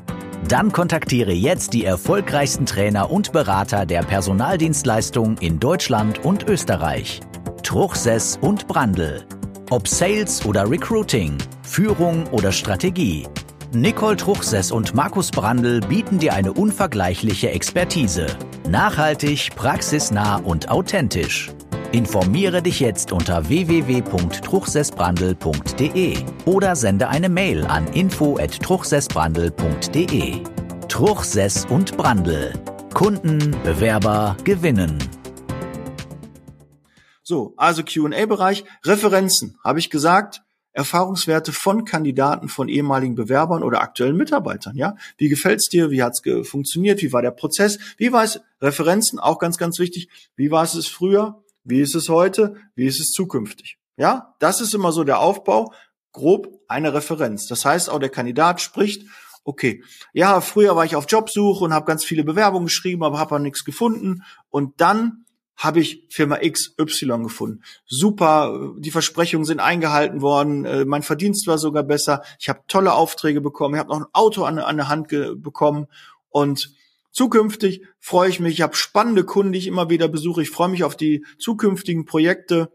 Dann 0.47 0.71
kontaktiere 0.71 1.33
jetzt 1.33 1.73
die 1.73 1.85
erfolgreichsten 1.85 2.67
Trainer 2.67 3.11
und 3.11 3.33
Berater 3.33 3.87
der 3.87 4.03
Personaldienstleistung 4.03 5.39
in 5.39 5.59
Deutschland 5.59 6.25
und 6.25 6.49
Österreich. 6.49 7.21
Truchsess 7.63 8.39
und 8.41 8.69
Brandl. 8.69 9.25
Ob 9.71 9.89
Sales 9.89 10.45
oder 10.45 10.71
Recruiting, 10.71 11.39
Führung 11.63 12.27
oder 12.29 12.53
Strategie. 12.53 13.27
Nicole 13.73 14.17
Truchsess 14.17 14.71
und 14.71 14.95
Markus 14.95 15.31
Brandl 15.31 15.81
bieten 15.81 16.19
dir 16.19 16.35
eine 16.35 16.53
unvergleichliche 16.53 17.51
Expertise. 17.51 18.27
Nachhaltig, 18.73 19.55
praxisnah 19.55 20.37
und 20.37 20.71
authentisch. 20.71 21.51
Informiere 21.93 22.63
dich 22.63 22.81
jetzt 22.81 23.13
unter 23.13 23.51
www.truchsessbrandel.de 23.51 26.17
oder 26.47 26.75
sende 26.75 27.11
eine 27.11 27.29
Mail 27.29 27.67
an 27.67 27.87
info@truchsessbrandel.de. 27.89 30.43
Truchsess 30.89 31.67
und 31.67 31.99
Brandel. 31.99 32.55
Kunden, 32.95 33.55
Bewerber 33.63 34.39
gewinnen. 34.43 34.97
So, 37.23 37.53
also 37.59 37.83
Q&A-Bereich, 37.85 38.65
Referenzen, 38.87 39.59
habe 39.63 39.81
ich 39.81 39.91
gesagt, 39.91 40.42
Erfahrungswerte 40.73 41.53
von 41.53 41.85
Kandidaten, 41.85 42.49
von 42.49 42.69
ehemaligen 42.69 43.15
Bewerbern 43.15 43.63
oder 43.63 43.83
aktuellen 43.83 44.17
Mitarbeitern. 44.17 44.77
Ja, 44.77 44.97
wie 45.19 45.29
gefällt's 45.29 45.69
dir? 45.69 45.91
Wie 45.91 46.03
hat's 46.03 46.23
funktioniert? 46.45 47.03
Wie 47.03 47.13
war 47.13 47.23
der 47.23 47.31
Prozess? 47.31 47.79
Wie 47.97 48.13
war 48.13 48.25
es? 48.25 48.41
Referenzen 48.61 49.19
auch 49.19 49.39
ganz, 49.39 49.59
ganz 49.59 49.79
wichtig. 49.79 50.09
Wie 50.37 50.51
war 50.51 50.65
es 50.65 50.87
früher? 50.87 51.43
Wie 51.65 51.81
ist 51.81 51.95
es 51.95 52.09
heute? 52.09 52.57
Wie 52.75 52.87
ist 52.87 53.01
es 53.01 53.11
zukünftig? 53.11 53.79
Ja, 53.97 54.35
das 54.39 54.61
ist 54.61 54.75
immer 54.75 54.93
so 54.93 55.05
der 55.05 55.19
Aufbau. 55.19 55.73
Grob 56.13 56.61
eine 56.69 56.95
Referenz. 56.95 57.47
Das 57.47 57.65
heißt, 57.65 57.91
auch 57.91 57.99
der 57.99 58.09
Kandidat 58.09 58.61
spricht, 58.61 59.07
okay, 59.45 59.83
ja, 60.13 60.41
früher 60.41 60.77
war 60.77 60.85
ich 60.85 60.97
auf 60.97 61.07
Jobsuche 61.09 61.65
und 61.65 61.73
habe 61.73 61.87
ganz 61.87 62.05
viele 62.05 62.25
Bewerbungen 62.25 62.67
geschrieben, 62.67 63.03
aber 63.03 63.19
habe 63.19 63.41
nichts 63.41 63.65
gefunden. 63.65 64.23
Und 64.51 64.81
dann 64.81 65.25
habe 65.57 65.81
ich 65.81 66.07
Firma 66.09 66.39
XY 66.39 67.23
gefunden. 67.23 67.63
Super, 67.87 68.73
die 68.79 68.91
Versprechungen 68.91 69.45
sind 69.45 69.61
eingehalten 69.61 70.21
worden, 70.21 70.65
äh, 70.65 70.85
mein 70.85 71.03
Verdienst 71.03 71.47
war 71.47 71.59
sogar 71.59 71.83
besser, 71.83 72.23
ich 72.39 72.49
habe 72.49 72.61
tolle 72.69 72.95
Aufträge 72.95 73.41
bekommen, 73.41 73.75
ich 73.75 73.81
habe 73.81 73.91
noch 73.91 74.01
ein 74.01 74.07
Auto 74.13 74.45
an, 74.45 74.59
an 74.59 74.77
der 74.77 74.89
Hand 74.89 75.09
bekommen 75.09 75.87
und 76.31 76.75
Zukünftig 77.13 77.83
freue 78.01 78.31
ich 78.31 78.41
mich, 78.41 78.55
ich 78.55 78.63
habe 78.63 78.75
spannende 78.75 79.25
Kunden, 79.25 79.53
die 79.53 79.59
ich 79.59 79.67
immer 79.67 79.91
wieder 79.91 80.09
besuche. 80.09 80.41
Ich 80.41 80.51
freue 80.51 80.71
mich 80.71 80.83
auf 80.83 80.97
die 80.97 81.25
zukünftigen 81.39 82.07
Projekte 82.07 82.73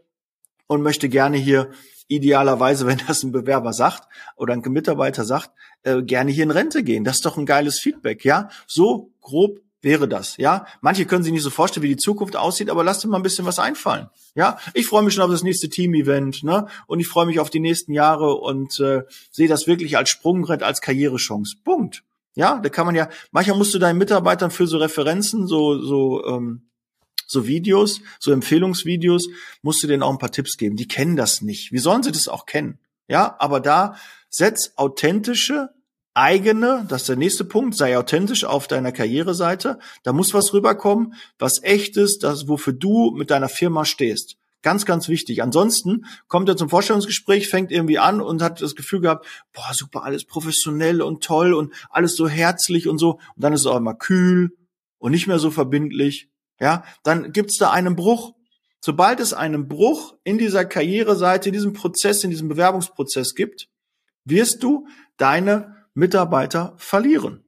und 0.68 0.80
möchte 0.80 1.08
gerne 1.08 1.36
hier 1.36 1.72
idealerweise, 2.06 2.86
wenn 2.86 3.02
das 3.06 3.24
ein 3.24 3.32
Bewerber 3.32 3.72
sagt 3.72 4.08
oder 4.36 4.54
ein 4.54 4.60
Mitarbeiter 4.60 5.24
sagt, 5.24 5.50
äh, 5.82 6.02
gerne 6.02 6.30
hier 6.30 6.44
in 6.44 6.52
Rente 6.52 6.84
gehen. 6.84 7.02
Das 7.02 7.16
ist 7.16 7.26
doch 7.26 7.36
ein 7.36 7.46
geiles 7.46 7.80
Feedback, 7.80 8.24
ja? 8.24 8.48
So 8.66 9.10
grob 9.20 9.58
wäre 9.80 10.08
das, 10.08 10.36
ja? 10.36 10.66
Manche 10.80 11.06
können 11.06 11.22
sich 11.22 11.32
nicht 11.32 11.42
so 11.42 11.50
vorstellen, 11.50 11.84
wie 11.84 11.88
die 11.88 11.96
Zukunft 11.96 12.36
aussieht, 12.36 12.70
aber 12.70 12.84
lasst 12.84 13.04
dir 13.04 13.08
mal 13.08 13.16
ein 13.18 13.22
bisschen 13.22 13.46
was 13.46 13.58
einfallen, 13.58 14.08
ja? 14.34 14.58
Ich 14.74 14.86
freue 14.86 15.02
mich 15.02 15.14
schon 15.14 15.22
auf 15.22 15.30
das 15.30 15.42
nächste 15.42 15.68
Team-Event, 15.68 16.42
ne? 16.42 16.66
Und 16.86 17.00
ich 17.00 17.08
freue 17.08 17.26
mich 17.26 17.40
auf 17.40 17.50
die 17.50 17.60
nächsten 17.60 17.92
Jahre 17.92 18.34
und 18.34 18.78
äh, 18.80 19.02
sehe 19.30 19.48
das 19.48 19.66
wirklich 19.66 19.96
als 19.96 20.10
Sprungbrett, 20.10 20.62
als 20.62 20.80
Karrierechance. 20.80 21.56
Punkt. 21.64 22.02
Ja, 22.34 22.60
da 22.60 22.68
kann 22.68 22.86
man 22.86 22.94
ja, 22.94 23.08
manchmal 23.32 23.58
musst 23.58 23.74
du 23.74 23.80
deinen 23.80 23.98
Mitarbeitern 23.98 24.52
für 24.52 24.68
so 24.68 24.78
Referenzen, 24.78 25.48
so, 25.48 25.80
so, 25.82 26.24
ähm, 26.24 26.70
so 27.26 27.46
Videos, 27.46 28.00
so 28.20 28.30
Empfehlungsvideos, 28.30 29.28
musst 29.62 29.82
du 29.82 29.88
denen 29.88 30.04
auch 30.04 30.12
ein 30.12 30.18
paar 30.18 30.30
Tipps 30.30 30.56
geben. 30.56 30.76
Die 30.76 30.86
kennen 30.86 31.16
das 31.16 31.42
nicht. 31.42 31.72
Wie 31.72 31.78
sollen 31.78 32.04
sie 32.04 32.12
das 32.12 32.28
auch 32.28 32.46
kennen? 32.46 32.78
Ja, 33.08 33.34
aber 33.40 33.58
da 33.58 33.96
setz 34.30 34.72
authentische, 34.76 35.70
eigene, 36.18 36.84
das 36.88 37.02
ist 37.02 37.08
der 37.08 37.16
nächste 37.16 37.44
Punkt, 37.44 37.76
sei 37.76 37.96
authentisch 37.96 38.44
auf 38.44 38.66
deiner 38.66 38.92
Karriereseite. 38.92 39.78
Da 40.02 40.12
muss 40.12 40.34
was 40.34 40.52
rüberkommen, 40.52 41.14
was 41.38 41.62
echtes, 41.62 42.18
das, 42.18 42.48
wofür 42.48 42.72
du 42.72 43.12
mit 43.12 43.30
deiner 43.30 43.48
Firma 43.48 43.84
stehst. 43.84 44.36
Ganz, 44.62 44.84
ganz 44.84 45.08
wichtig. 45.08 45.42
Ansonsten 45.42 46.04
kommt 46.26 46.48
er 46.48 46.56
zum 46.56 46.68
Vorstellungsgespräch, 46.68 47.48
fängt 47.48 47.70
irgendwie 47.70 47.98
an 47.98 48.20
und 48.20 48.42
hat 48.42 48.60
das 48.60 48.74
Gefühl 48.74 49.00
gehabt, 49.00 49.26
boah, 49.52 49.72
super, 49.72 50.02
alles 50.02 50.24
professionell 50.24 51.00
und 51.00 51.22
toll 51.22 51.54
und 51.54 51.72
alles 51.90 52.16
so 52.16 52.28
herzlich 52.28 52.88
und 52.88 52.98
so. 52.98 53.12
Und 53.12 53.44
dann 53.44 53.52
ist 53.52 53.60
es 53.60 53.66
auch 53.66 53.76
immer 53.76 53.94
kühl 53.94 54.56
und 54.98 55.12
nicht 55.12 55.28
mehr 55.28 55.38
so 55.38 55.52
verbindlich. 55.52 56.28
Ja, 56.60 56.82
dann 57.04 57.30
gibt's 57.30 57.58
da 57.58 57.70
einen 57.70 57.94
Bruch. 57.94 58.34
Sobald 58.80 59.20
es 59.20 59.32
einen 59.32 59.68
Bruch 59.68 60.16
in 60.24 60.38
dieser 60.38 60.64
Karriereseite, 60.64 61.50
in 61.50 61.52
diesem 61.52 61.72
Prozess, 61.72 62.24
in 62.24 62.30
diesem 62.30 62.48
Bewerbungsprozess 62.48 63.34
gibt, 63.34 63.68
wirst 64.24 64.64
du 64.64 64.88
deine 65.16 65.77
Mitarbeiter 65.98 66.74
verlieren. 66.76 67.44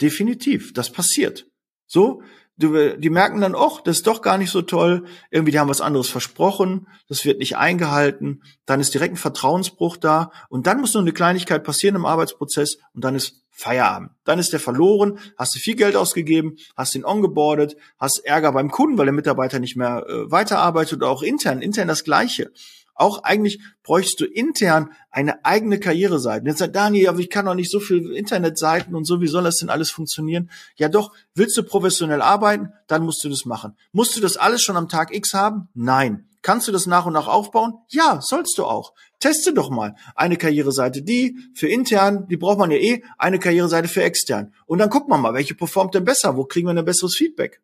Definitiv. 0.00 0.74
Das 0.74 0.90
passiert. 0.90 1.46
So, 1.86 2.22
du, 2.58 2.96
die 2.98 3.10
merken 3.10 3.40
dann, 3.40 3.54
oh, 3.54 3.78
das 3.84 3.98
ist 3.98 4.06
doch 4.06 4.20
gar 4.20 4.36
nicht 4.36 4.50
so 4.50 4.60
toll, 4.60 5.06
irgendwie 5.30 5.52
die 5.52 5.58
haben 5.58 5.68
was 5.68 5.80
anderes 5.80 6.08
versprochen, 6.08 6.86
das 7.08 7.24
wird 7.24 7.38
nicht 7.38 7.56
eingehalten, 7.56 8.42
dann 8.66 8.80
ist 8.80 8.92
direkt 8.92 9.14
ein 9.14 9.18
Vertrauensbruch 9.18 9.96
da 9.96 10.32
und 10.48 10.66
dann 10.66 10.80
muss 10.80 10.92
nur 10.92 11.02
eine 11.02 11.12
Kleinigkeit 11.12 11.64
passieren 11.64 11.96
im 11.96 12.04
Arbeitsprozess 12.04 12.78
und 12.92 13.04
dann 13.04 13.14
ist 13.14 13.42
Feierabend. 13.50 14.10
Dann 14.24 14.38
ist 14.38 14.52
der 14.52 14.60
verloren, 14.60 15.18
hast 15.38 15.54
du 15.54 15.58
viel 15.58 15.76
Geld 15.76 15.96
ausgegeben, 15.96 16.56
hast 16.76 16.94
ihn 16.94 17.06
ongeboardet, 17.06 17.76
hast 17.98 18.18
Ärger 18.18 18.52
beim 18.52 18.70
Kunden, 18.70 18.98
weil 18.98 19.06
der 19.06 19.14
Mitarbeiter 19.14 19.60
nicht 19.60 19.76
mehr 19.76 20.04
äh, 20.06 20.30
weiterarbeitet 20.30 20.98
oder 20.98 21.08
auch 21.08 21.22
intern, 21.22 21.62
intern 21.62 21.88
das 21.88 22.04
Gleiche. 22.04 22.52
Auch 22.96 23.22
eigentlich 23.24 23.60
bräuchst 23.82 24.18
du 24.20 24.24
intern 24.24 24.90
eine 25.10 25.44
eigene 25.44 25.78
Karriereseite. 25.78 26.46
Jetzt 26.46 26.58
sagt 26.58 26.74
Daniel, 26.74 27.08
aber 27.08 27.18
ich 27.18 27.28
kann 27.28 27.44
doch 27.44 27.54
nicht 27.54 27.70
so 27.70 27.78
viel 27.78 28.10
Internetseiten 28.12 28.94
und 28.94 29.04
so, 29.04 29.20
wie 29.20 29.28
soll 29.28 29.44
das 29.44 29.56
denn 29.56 29.68
alles 29.68 29.90
funktionieren? 29.90 30.50
Ja 30.76 30.88
doch, 30.88 31.12
willst 31.34 31.56
du 31.58 31.62
professionell 31.62 32.22
arbeiten, 32.22 32.72
dann 32.86 33.04
musst 33.04 33.22
du 33.22 33.28
das 33.28 33.44
machen. 33.44 33.76
Musst 33.92 34.16
du 34.16 34.20
das 34.20 34.38
alles 34.38 34.62
schon 34.62 34.78
am 34.78 34.88
Tag 34.88 35.14
X 35.14 35.34
haben? 35.34 35.68
Nein. 35.74 36.26
Kannst 36.40 36.68
du 36.68 36.72
das 36.72 36.86
nach 36.86 37.06
und 37.06 37.12
nach 37.12 37.26
aufbauen? 37.26 37.74
Ja, 37.88 38.20
sollst 38.22 38.56
du 38.56 38.64
auch. 38.64 38.94
Teste 39.18 39.52
doch 39.52 39.68
mal 39.68 39.96
eine 40.14 40.36
Karriereseite, 40.36 41.02
die 41.02 41.36
für 41.54 41.68
intern, 41.68 42.28
die 42.28 42.36
braucht 42.36 42.58
man 42.58 42.70
ja 42.70 42.78
eh, 42.78 43.02
eine 43.18 43.38
Karriereseite 43.38 43.88
für 43.88 44.04
extern. 44.04 44.54
Und 44.64 44.78
dann 44.78 44.88
gucken 44.88 45.10
wir 45.10 45.18
mal, 45.18 45.34
welche 45.34 45.54
performt 45.54 45.94
denn 45.94 46.04
besser, 46.04 46.36
wo 46.36 46.44
kriegen 46.44 46.68
wir 46.68 46.74
ein 46.74 46.84
besseres 46.84 47.16
Feedback? 47.16 47.60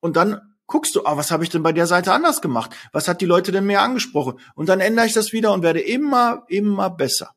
Und 0.00 0.16
dann 0.16 0.40
guckst 0.68 0.94
du, 0.94 1.04
ah, 1.04 1.16
was 1.16 1.32
habe 1.32 1.42
ich 1.42 1.50
denn 1.50 1.64
bei 1.64 1.72
der 1.72 1.88
Seite 1.88 2.12
anders 2.12 2.40
gemacht? 2.40 2.70
Was 2.92 3.08
hat 3.08 3.20
die 3.20 3.26
Leute 3.26 3.50
denn 3.50 3.66
mehr 3.66 3.82
angesprochen? 3.82 4.38
Und 4.54 4.68
dann 4.68 4.78
ändere 4.78 5.06
ich 5.06 5.14
das 5.14 5.32
wieder 5.32 5.52
und 5.52 5.62
werde 5.62 5.80
immer, 5.80 6.44
immer 6.46 6.90
besser. 6.90 7.34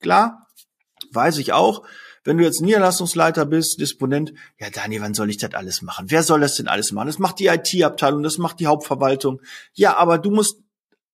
Klar, 0.00 0.46
weiß 1.12 1.38
ich 1.38 1.52
auch, 1.54 1.84
wenn 2.24 2.36
du 2.36 2.44
jetzt 2.44 2.60
Niederlassungsleiter 2.60 3.46
bist, 3.46 3.80
Disponent, 3.80 4.34
ja 4.58 4.68
Daniel, 4.68 5.00
wann 5.00 5.14
soll 5.14 5.30
ich 5.30 5.38
das 5.38 5.54
alles 5.54 5.80
machen? 5.80 6.06
Wer 6.10 6.22
soll 6.22 6.40
das 6.40 6.56
denn 6.56 6.68
alles 6.68 6.92
machen? 6.92 7.06
Das 7.06 7.18
macht 7.18 7.38
die 7.38 7.46
IT-Abteilung, 7.46 8.22
das 8.22 8.38
macht 8.38 8.60
die 8.60 8.66
Hauptverwaltung. 8.66 9.40
Ja, 9.72 9.96
aber 9.96 10.18
du 10.18 10.30
musst 10.30 10.58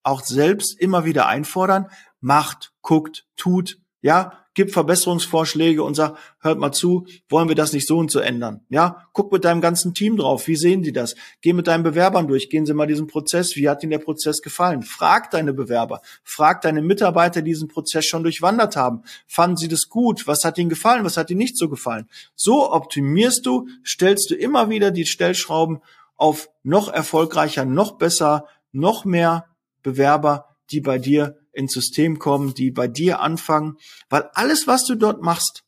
auch 0.02 0.22
selbst 0.22 0.78
immer 0.80 1.04
wieder 1.04 1.26
einfordern, 1.26 1.88
macht, 2.20 2.72
guckt, 2.82 3.26
tut, 3.36 3.78
ja, 4.00 4.43
gib 4.54 4.73
Verbesserungsvorschläge 4.73 5.82
und 5.82 5.94
sag, 5.94 6.16
hört 6.40 6.58
mal 6.58 6.73
zu, 6.73 7.06
wollen 7.28 7.49
wir 7.49 7.54
das 7.54 7.73
nicht 7.73 7.87
so 7.87 7.99
und 7.99 8.11
so 8.11 8.20
ändern? 8.20 8.61
Ja, 8.68 9.08
guck 9.12 9.32
mit 9.32 9.44
deinem 9.44 9.61
ganzen 9.61 9.94
Team 9.94 10.16
drauf, 10.16 10.46
wie 10.46 10.56
sehen 10.56 10.82
die 10.82 10.92
das? 10.92 11.14
Geh 11.40 11.52
mit 11.52 11.66
deinen 11.66 11.82
Bewerbern 11.82 12.28
durch, 12.28 12.50
gehen 12.50 12.66
sie 12.66 12.75
mal 12.75 12.87
diesen 12.87 13.06
Prozess, 13.06 13.56
wie 13.56 13.68
hat 13.68 13.82
ihnen 13.82 13.90
der 13.90 13.99
Prozess 13.99 14.40
gefallen? 14.40 14.82
Frag 14.82 15.30
deine 15.30 15.52
Bewerber, 15.52 16.00
frag 16.23 16.62
deine 16.62 16.82
Mitarbeiter, 16.82 17.42
die 17.42 17.50
diesen 17.50 17.68
Prozess 17.68 18.06
schon 18.06 18.23
durchwandert 18.23 18.76
haben. 18.76 19.02
Fanden 19.26 19.56
sie 19.56 19.68
das 19.68 19.88
gut? 19.88 20.26
Was 20.26 20.44
hat 20.44 20.58
ihnen 20.58 20.68
gefallen? 20.68 21.04
Was 21.04 21.16
hat 21.16 21.30
ihnen 21.30 21.38
nicht 21.38 21.56
so 21.56 21.68
gefallen? 21.68 22.08
So 22.34 22.73
optimierst 22.73 23.44
du, 23.46 23.68
stellst 23.84 24.30
du 24.30 24.34
immer 24.34 24.70
wieder 24.70 24.90
die 24.90 25.06
Stellschrauben 25.06 25.80
auf 26.16 26.49
noch 26.62 26.92
erfolgreicher, 26.92 27.64
noch 27.64 27.92
besser, 27.99 28.46
noch 28.73 29.04
mehr 29.04 29.46
Bewerber, 29.82 30.56
die 30.70 30.80
bei 30.80 30.99
dir 30.99 31.38
ins 31.54 31.73
System 31.73 32.18
kommen, 32.18 32.54
die 32.54 32.70
bei 32.70 32.88
dir 32.88 33.20
anfangen, 33.20 33.76
weil 34.08 34.28
alles, 34.34 34.66
was 34.66 34.84
du 34.84 34.94
dort 34.94 35.23
machst, 35.23 35.64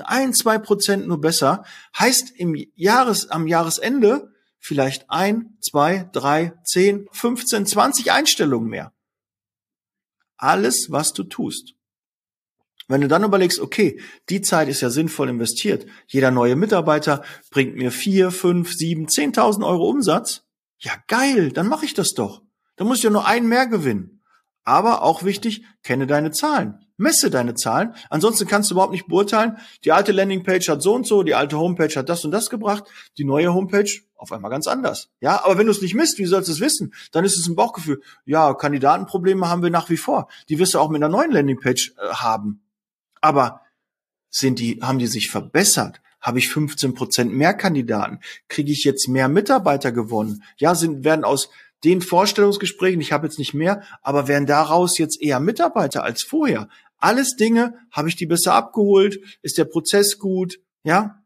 ein, 0.00 0.34
zwei 0.34 0.58
Prozent 0.58 1.06
nur 1.06 1.20
besser, 1.20 1.64
heißt 1.98 2.32
im 2.36 2.56
Jahres, 2.74 3.30
am 3.30 3.46
Jahresende 3.46 4.32
vielleicht 4.58 5.08
ein, 5.08 5.56
zwei, 5.60 6.08
drei, 6.12 6.52
zehn, 6.64 7.08
15, 7.12 7.66
20 7.66 8.12
Einstellungen 8.12 8.68
mehr. 8.68 8.92
Alles, 10.36 10.90
was 10.90 11.12
du 11.12 11.24
tust. 11.24 11.74
Wenn 12.86 13.02
du 13.02 13.08
dann 13.08 13.24
überlegst, 13.24 13.60
okay, 13.60 14.00
die 14.30 14.40
Zeit 14.40 14.68
ist 14.68 14.80
ja 14.80 14.88
sinnvoll 14.88 15.28
investiert. 15.28 15.86
Jeder 16.06 16.30
neue 16.30 16.56
Mitarbeiter 16.56 17.22
bringt 17.50 17.76
mir 17.76 17.92
vier, 17.92 18.30
fünf, 18.30 18.72
sieben, 18.72 19.08
zehntausend 19.08 19.64
Euro 19.64 19.88
Umsatz. 19.88 20.44
Ja, 20.78 20.92
geil, 21.06 21.52
dann 21.52 21.68
mache 21.68 21.84
ich 21.84 21.92
das 21.92 22.14
doch. 22.14 22.42
Dann 22.76 22.86
muss 22.86 22.98
ich 22.98 23.04
ja 23.04 23.10
nur 23.10 23.26
einen 23.26 23.48
mehr 23.48 23.66
gewinnen. 23.66 24.17
Aber 24.68 25.00
auch 25.00 25.22
wichtig, 25.22 25.64
kenne 25.82 26.06
deine 26.06 26.30
Zahlen. 26.30 26.78
Messe 26.98 27.30
deine 27.30 27.54
Zahlen. 27.54 27.94
Ansonsten 28.10 28.46
kannst 28.46 28.68
du 28.68 28.74
überhaupt 28.74 28.92
nicht 28.92 29.06
beurteilen, 29.06 29.56
die 29.82 29.92
alte 29.92 30.12
Landingpage 30.12 30.68
hat 30.68 30.82
so 30.82 30.94
und 30.94 31.06
so, 31.06 31.22
die 31.22 31.34
alte 31.34 31.56
Homepage 31.56 31.88
hat 31.96 32.10
das 32.10 32.22
und 32.26 32.32
das 32.32 32.50
gebracht, 32.50 32.84
die 33.16 33.24
neue 33.24 33.54
Homepage 33.54 33.90
auf 34.14 34.30
einmal 34.30 34.50
ganz 34.50 34.66
anders. 34.66 35.08
Ja, 35.20 35.42
aber 35.42 35.56
wenn 35.56 35.64
du 35.64 35.72
es 35.72 35.80
nicht 35.80 35.94
misst, 35.94 36.18
wie 36.18 36.26
sollst 36.26 36.48
du 36.48 36.52
es 36.52 36.60
wissen? 36.60 36.92
Dann 37.12 37.24
ist 37.24 37.38
es 37.38 37.48
ein 37.48 37.56
Bauchgefühl. 37.56 38.02
Ja, 38.26 38.52
Kandidatenprobleme 38.52 39.48
haben 39.48 39.62
wir 39.62 39.70
nach 39.70 39.88
wie 39.88 39.96
vor. 39.96 40.28
Die 40.50 40.58
wirst 40.58 40.74
du 40.74 40.80
auch 40.80 40.90
mit 40.90 41.02
einer 41.02 41.10
neuen 41.10 41.32
Landingpage 41.32 41.94
äh, 41.96 42.08
haben. 42.16 42.60
Aber 43.22 43.62
sind 44.28 44.58
die, 44.58 44.80
haben 44.82 44.98
die 44.98 45.06
sich 45.06 45.30
verbessert? 45.30 46.02
Habe 46.20 46.40
ich 46.40 46.50
15 46.50 46.92
Prozent 46.92 47.32
mehr 47.32 47.54
Kandidaten? 47.54 48.18
Kriege 48.48 48.72
ich 48.72 48.84
jetzt 48.84 49.08
mehr 49.08 49.30
Mitarbeiter 49.30 49.92
gewonnen? 49.92 50.42
Ja, 50.58 50.74
sind, 50.74 51.04
werden 51.04 51.24
aus 51.24 51.48
den 51.84 52.02
Vorstellungsgesprächen, 52.02 53.00
ich 53.00 53.12
habe 53.12 53.26
jetzt 53.26 53.38
nicht 53.38 53.54
mehr, 53.54 53.82
aber 54.02 54.28
werden 54.28 54.46
daraus 54.46 54.98
jetzt 54.98 55.20
eher 55.20 55.40
Mitarbeiter 55.40 56.02
als 56.02 56.22
vorher. 56.22 56.68
Alles 56.98 57.36
Dinge, 57.36 57.74
habe 57.92 58.08
ich 58.08 58.16
die 58.16 58.26
besser 58.26 58.54
abgeholt? 58.54 59.20
Ist 59.42 59.58
der 59.58 59.64
Prozess 59.64 60.18
gut? 60.18 60.58
Ja, 60.82 61.22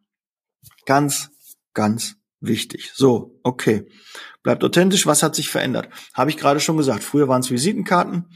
ganz, 0.85 1.31
ganz 1.73 2.17
wichtig. 2.41 2.93
So, 2.95 3.39
okay. 3.43 3.87
Bleibt 4.43 4.65
authentisch. 4.65 5.07
Was 5.07 5.23
hat 5.23 5.35
sich 5.35 5.49
verändert? 5.49 5.89
Habe 6.15 6.31
ich 6.31 6.37
gerade 6.37 6.61
schon 6.61 6.77
gesagt. 6.77 7.05
Früher 7.05 7.29
waren 7.29 7.43
es 7.43 7.51
Visitenkarten, 7.51 8.27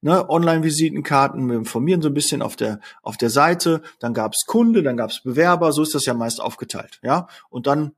ne, 0.00 0.28
Online-Visitenkarten. 0.30 1.48
Wir 1.48 1.56
informieren 1.56 2.02
so 2.02 2.08
ein 2.08 2.14
bisschen 2.14 2.40
auf 2.40 2.54
der 2.54 2.80
auf 3.02 3.16
der 3.16 3.30
Seite. 3.30 3.82
Dann 3.98 4.14
gab 4.14 4.32
es 4.32 4.44
Kunde, 4.46 4.84
dann 4.84 4.96
gab 4.96 5.10
es 5.10 5.22
Bewerber. 5.22 5.72
So 5.72 5.82
ist 5.82 5.94
das 5.94 6.06
ja 6.06 6.14
meist 6.14 6.40
aufgeteilt. 6.40 7.00
Ja, 7.02 7.26
und 7.50 7.66
dann 7.66 7.92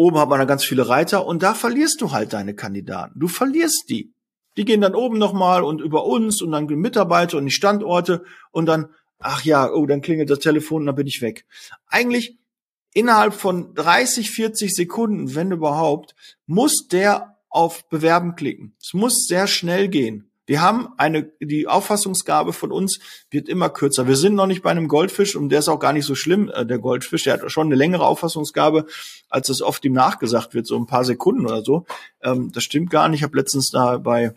oben 0.00 0.18
hat 0.18 0.30
man 0.30 0.38
dann 0.38 0.48
ganz 0.48 0.64
viele 0.64 0.88
Reiter 0.88 1.26
und 1.26 1.42
da 1.42 1.52
verlierst 1.52 2.00
du 2.00 2.10
halt 2.10 2.32
deine 2.32 2.54
Kandidaten. 2.54 3.20
Du 3.20 3.28
verlierst 3.28 3.84
die. 3.90 4.14
Die 4.56 4.64
gehen 4.64 4.80
dann 4.80 4.94
oben 4.94 5.18
nochmal 5.18 5.62
und 5.62 5.82
über 5.82 6.06
uns 6.06 6.40
und 6.40 6.52
dann 6.52 6.66
die 6.66 6.74
Mitarbeiter 6.74 7.36
und 7.36 7.44
die 7.44 7.50
Standorte 7.50 8.24
und 8.50 8.64
dann, 8.64 8.88
ach 9.18 9.44
ja, 9.44 9.70
oh, 9.70 9.84
dann 9.84 10.00
klingelt 10.00 10.30
das 10.30 10.38
Telefon 10.38 10.82
und 10.82 10.86
dann 10.86 10.94
bin 10.94 11.06
ich 11.06 11.20
weg. 11.20 11.44
Eigentlich 11.86 12.38
innerhalb 12.94 13.34
von 13.34 13.74
30, 13.74 14.30
40 14.30 14.74
Sekunden, 14.74 15.34
wenn 15.34 15.52
überhaupt, 15.52 16.14
muss 16.46 16.88
der 16.90 17.36
auf 17.50 17.86
Bewerben 17.90 18.36
klicken. 18.36 18.74
Es 18.80 18.94
muss 18.94 19.26
sehr 19.26 19.46
schnell 19.46 19.88
gehen. 19.88 20.29
Wir 20.50 20.62
haben 20.62 20.88
eine, 20.96 21.30
die 21.38 21.68
Auffassungsgabe 21.68 22.52
von 22.52 22.72
uns 22.72 22.98
wird 23.30 23.48
immer 23.48 23.68
kürzer. 23.68 24.08
Wir 24.08 24.16
sind 24.16 24.34
noch 24.34 24.48
nicht 24.48 24.62
bei 24.62 24.72
einem 24.72 24.88
Goldfisch 24.88 25.36
und 25.36 25.50
der 25.50 25.60
ist 25.60 25.68
auch 25.68 25.78
gar 25.78 25.92
nicht 25.92 26.04
so 26.04 26.16
schlimm, 26.16 26.50
äh, 26.52 26.66
der 26.66 26.80
Goldfisch. 26.80 27.22
Der 27.22 27.34
hat 27.34 27.52
schon 27.52 27.68
eine 27.68 27.76
längere 27.76 28.04
Auffassungsgabe, 28.04 28.86
als 29.28 29.48
es 29.48 29.62
oft 29.62 29.84
ihm 29.84 29.92
nachgesagt 29.92 30.52
wird, 30.52 30.66
so 30.66 30.76
ein 30.76 30.86
paar 30.86 31.04
Sekunden 31.04 31.46
oder 31.46 31.62
so. 31.62 31.86
Ähm, 32.20 32.50
das 32.50 32.64
stimmt 32.64 32.90
gar 32.90 33.08
nicht. 33.08 33.20
Ich 33.20 33.22
habe 33.22 33.36
letztens 33.36 33.70
da 33.70 33.98
bei 33.98 34.34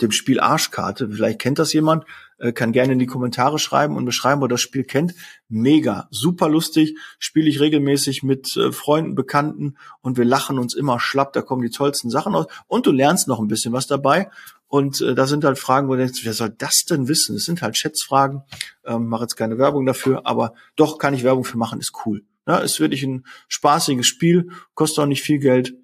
dem 0.00 0.12
Spiel 0.12 0.40
Arschkarte. 0.40 1.10
Vielleicht 1.10 1.40
kennt 1.40 1.58
das 1.58 1.74
jemand, 1.74 2.04
äh, 2.38 2.52
kann 2.52 2.72
gerne 2.72 2.94
in 2.94 2.98
die 2.98 3.06
Kommentare 3.06 3.58
schreiben 3.58 3.96
und 3.96 4.06
beschreiben, 4.06 4.40
wo 4.40 4.46
das 4.46 4.62
Spiel 4.62 4.84
kennt. 4.84 5.14
Mega, 5.48 6.08
super 6.10 6.48
lustig, 6.48 6.96
spiele 7.18 7.48
ich 7.48 7.60
regelmäßig 7.60 8.22
mit 8.22 8.56
äh, 8.56 8.72
Freunden, 8.72 9.14
Bekannten 9.14 9.76
und 10.00 10.16
wir 10.16 10.24
lachen 10.24 10.58
uns 10.58 10.74
immer 10.74 11.00
schlapp, 11.00 11.32
da 11.34 11.42
kommen 11.42 11.62
die 11.62 11.70
tollsten 11.70 12.10
Sachen 12.10 12.34
aus 12.34 12.46
und 12.66 12.86
du 12.86 12.92
lernst 12.92 13.28
noch 13.28 13.40
ein 13.40 13.48
bisschen 13.48 13.72
was 13.72 13.86
dabei. 13.86 14.30
Und 14.74 15.00
äh, 15.02 15.14
da 15.14 15.28
sind 15.28 15.44
halt 15.44 15.56
Fragen, 15.56 15.86
wo 15.86 15.92
du 15.92 15.98
denkst, 15.98 16.22
wer 16.24 16.32
soll 16.32 16.50
das 16.50 16.84
denn 16.84 17.06
wissen? 17.06 17.36
Es 17.36 17.44
sind 17.44 17.62
halt 17.62 17.76
Schätzfragen, 17.76 18.42
ähm, 18.84 19.06
mache 19.06 19.22
jetzt 19.22 19.36
keine 19.36 19.56
Werbung 19.56 19.86
dafür, 19.86 20.26
aber 20.26 20.52
doch 20.74 20.98
kann 20.98 21.14
ich 21.14 21.22
Werbung 21.22 21.44
für 21.44 21.56
machen, 21.56 21.78
ist 21.78 21.92
cool. 22.04 22.24
Ja, 22.44 22.58
ist 22.58 22.80
wirklich 22.80 23.04
ein 23.04 23.24
spaßiges 23.46 24.04
Spiel, 24.04 24.50
kostet 24.74 24.98
auch 24.98 25.06
nicht 25.06 25.22
viel 25.22 25.38
Geld 25.38 25.74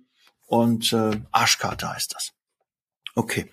und 0.48 0.92
äh, 0.92 1.20
Arschkarte 1.30 1.88
heißt 1.88 2.16
das. 2.16 2.32
Okay. 3.14 3.52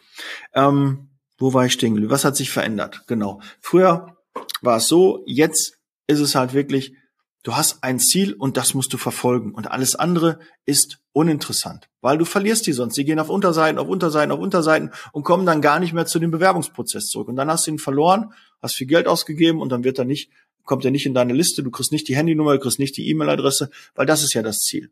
Ähm, 0.55 1.09
wo 1.37 1.53
war 1.53 1.67
ich 1.67 1.73
stehen 1.73 1.93
geblieben? 1.93 2.11
Was 2.11 2.25
hat 2.25 2.35
sich 2.35 2.49
verändert? 2.49 3.03
Genau. 3.05 3.39
Früher 3.61 4.17
war 4.63 4.77
es 4.77 4.87
so, 4.87 5.21
jetzt 5.27 5.77
ist 6.07 6.19
es 6.19 6.33
halt 6.33 6.53
wirklich, 6.53 6.95
du 7.43 7.55
hast 7.55 7.83
ein 7.83 7.99
Ziel 7.99 8.33
und 8.33 8.57
das 8.57 8.73
musst 8.73 8.93
du 8.93 8.97
verfolgen. 8.97 9.53
Und 9.53 9.69
alles 9.69 9.95
andere 9.95 10.39
ist 10.65 10.99
uninteressant, 11.13 11.89
weil 12.01 12.17
du 12.17 12.25
verlierst 12.25 12.67
die 12.67 12.73
sonst. 12.73 12.97
Die 12.97 13.05
gehen 13.05 13.19
auf 13.19 13.29
Unterseiten, 13.29 13.79
auf 13.79 13.87
Unterseiten, 13.87 14.31
auf 14.31 14.39
Unterseiten 14.39 14.91
und 15.11 15.23
kommen 15.23 15.45
dann 15.45 15.61
gar 15.61 15.79
nicht 15.79 15.93
mehr 15.93 16.05
zu 16.05 16.19
dem 16.19 16.31
Bewerbungsprozess 16.31 17.07
zurück. 17.07 17.27
Und 17.27 17.35
dann 17.35 17.49
hast 17.49 17.67
du 17.67 17.71
ihn 17.71 17.79
verloren, 17.79 18.33
hast 18.61 18.75
viel 18.75 18.87
Geld 18.87 19.07
ausgegeben 19.07 19.61
und 19.61 19.69
dann 19.69 19.83
wird 19.83 19.99
er 19.99 20.05
nicht, 20.05 20.29
kommt 20.63 20.85
er 20.85 20.91
nicht 20.91 21.05
in 21.05 21.13
deine 21.13 21.33
Liste, 21.33 21.63
du 21.63 21.71
kriegst 21.71 21.91
nicht 21.91 22.07
die 22.07 22.15
Handynummer, 22.15 22.53
du 22.53 22.59
kriegst 22.59 22.79
nicht 22.79 22.97
die 22.97 23.09
E-Mail-Adresse, 23.09 23.69
weil 23.95 24.05
das 24.05 24.23
ist 24.23 24.33
ja 24.33 24.43
das 24.43 24.59
Ziel. 24.59 24.91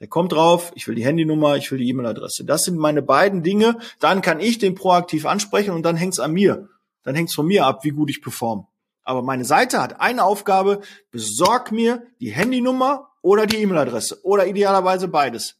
Der 0.00 0.08
kommt 0.08 0.32
drauf, 0.32 0.72
ich 0.74 0.88
will 0.88 0.94
die 0.94 1.04
Handynummer, 1.04 1.56
ich 1.56 1.70
will 1.70 1.78
die 1.78 1.88
E-Mail-Adresse. 1.88 2.44
Das 2.44 2.64
sind 2.64 2.78
meine 2.78 3.02
beiden 3.02 3.42
Dinge. 3.42 3.76
Dann 3.98 4.22
kann 4.22 4.40
ich 4.40 4.58
den 4.58 4.74
proaktiv 4.74 5.26
ansprechen 5.26 5.72
und 5.72 5.82
dann 5.82 5.96
hängt's 5.96 6.18
an 6.18 6.32
mir. 6.32 6.68
Dann 7.02 7.14
hängt's 7.14 7.34
von 7.34 7.46
mir 7.46 7.66
ab, 7.66 7.84
wie 7.84 7.90
gut 7.90 8.08
ich 8.08 8.22
performe. 8.22 8.66
Aber 9.02 9.22
meine 9.22 9.44
Seite 9.44 9.80
hat 9.80 10.00
eine 10.00 10.24
Aufgabe, 10.24 10.80
besorg 11.10 11.72
mir 11.72 12.06
die 12.20 12.30
Handynummer 12.30 13.10
oder 13.22 13.46
die 13.46 13.56
E-Mail-Adresse 13.56 14.20
oder 14.24 14.46
idealerweise 14.46 15.08
beides. 15.08 15.56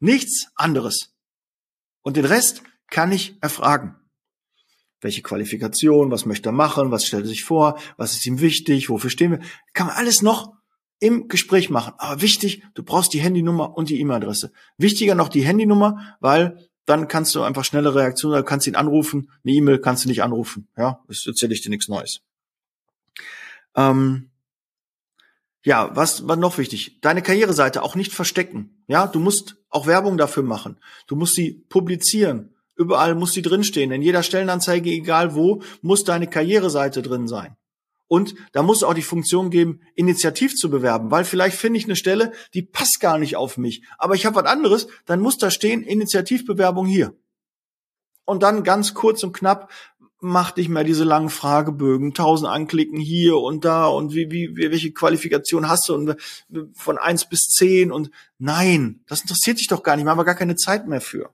Nichts 0.00 0.48
anderes. 0.54 1.14
Und 2.02 2.16
den 2.16 2.24
Rest 2.24 2.62
kann 2.88 3.12
ich 3.12 3.36
erfragen. 3.42 3.96
Welche 5.00 5.22
Qualifikation, 5.22 6.10
was 6.10 6.26
möchte 6.26 6.48
er 6.48 6.52
machen, 6.52 6.90
was 6.90 7.06
stellt 7.06 7.24
er 7.24 7.28
sich 7.28 7.44
vor, 7.44 7.78
was 7.96 8.14
ist 8.14 8.26
ihm 8.26 8.40
wichtig, 8.40 8.88
wofür 8.90 9.10
stehen 9.10 9.32
wir, 9.32 9.40
kann 9.72 9.86
man 9.88 9.96
alles 9.96 10.22
noch 10.22 10.54
im 11.00 11.28
Gespräch 11.28 11.70
machen. 11.70 11.94
Aber 11.98 12.20
wichtig, 12.20 12.64
du 12.74 12.82
brauchst 12.82 13.12
die 13.12 13.20
Handynummer 13.20 13.76
und 13.76 13.90
die 13.90 14.00
E-Mail-Adresse. 14.00 14.52
Wichtiger 14.76 15.14
noch 15.14 15.28
die 15.28 15.42
Handynummer, 15.42 16.16
weil 16.20 16.68
dann 16.84 17.06
kannst 17.06 17.34
du 17.34 17.42
einfach 17.42 17.64
schnelle 17.64 17.94
Reaktionen, 17.94 18.44
kannst 18.44 18.66
ihn 18.66 18.74
anrufen, 18.74 19.30
eine 19.44 19.54
E-Mail 19.54 19.78
kannst 19.78 20.04
du 20.04 20.08
nicht 20.08 20.22
anrufen. 20.22 20.68
Ja, 20.76 21.00
das 21.06 21.26
erzähle 21.26 21.52
ich 21.52 21.60
dir 21.60 21.70
nichts 21.70 21.88
Neues. 21.88 22.22
Ähm, 23.78 24.30
ja, 25.62 25.94
was 25.94 26.26
war 26.26 26.36
noch 26.36 26.58
wichtig? 26.58 27.00
Deine 27.00 27.22
Karriereseite 27.22 27.82
auch 27.82 27.94
nicht 27.94 28.12
verstecken. 28.12 28.82
Ja, 28.88 29.06
du 29.06 29.20
musst 29.20 29.56
auch 29.70 29.86
Werbung 29.86 30.18
dafür 30.18 30.42
machen. 30.42 30.78
Du 31.06 31.14
musst 31.14 31.34
sie 31.34 31.64
publizieren. 31.68 32.54
Überall 32.74 33.14
muss 33.14 33.32
sie 33.32 33.42
drinstehen. 33.42 33.92
In 33.92 34.02
jeder 34.02 34.22
Stellenanzeige, 34.22 34.90
egal 34.90 35.34
wo, 35.34 35.62
muss 35.80 36.04
deine 36.04 36.26
Karriereseite 36.26 37.02
drin 37.02 37.28
sein. 37.28 37.56
Und 38.08 38.34
da 38.52 38.62
muss 38.62 38.78
es 38.78 38.82
auch 38.82 38.94
die 38.94 39.02
Funktion 39.02 39.50
geben, 39.50 39.80
initiativ 39.94 40.54
zu 40.54 40.70
bewerben, 40.70 41.10
weil 41.10 41.24
vielleicht 41.24 41.58
finde 41.58 41.78
ich 41.78 41.84
eine 41.84 41.96
Stelle, 41.96 42.32
die 42.54 42.62
passt 42.62 43.00
gar 43.00 43.18
nicht 43.18 43.36
auf 43.36 43.58
mich. 43.58 43.84
Aber 43.98 44.14
ich 44.14 44.24
habe 44.24 44.36
was 44.36 44.46
anderes, 44.46 44.88
dann 45.04 45.20
muss 45.20 45.36
da 45.36 45.50
stehen, 45.50 45.82
Initiativbewerbung 45.82 46.86
hier. 46.86 47.14
Und 48.24 48.42
dann 48.42 48.64
ganz 48.64 48.94
kurz 48.94 49.22
und 49.22 49.34
knapp, 49.34 49.70
mach 50.20 50.56
nicht 50.56 50.68
mehr 50.68 50.84
diese 50.84 51.04
langen 51.04 51.30
Fragebögen, 51.30 52.14
tausend 52.14 52.50
anklicken 52.50 52.98
hier 52.98 53.36
und 53.36 53.64
da 53.64 53.86
und 53.86 54.14
wie, 54.14 54.30
wie, 54.30 54.56
welche 54.56 54.92
Qualifikation 54.92 55.68
hast 55.68 55.88
du 55.88 55.94
und 55.94 56.16
von 56.74 56.98
eins 56.98 57.28
bis 57.28 57.48
zehn 57.48 57.92
und 57.92 58.10
nein, 58.38 59.00
das 59.06 59.22
interessiert 59.22 59.60
dich 59.60 59.68
doch 59.68 59.82
gar 59.82 59.96
nicht, 59.96 60.04
wir 60.04 60.10
haben 60.10 60.24
gar 60.24 60.34
keine 60.34 60.56
Zeit 60.56 60.88
mehr 60.88 61.00
für. 61.00 61.30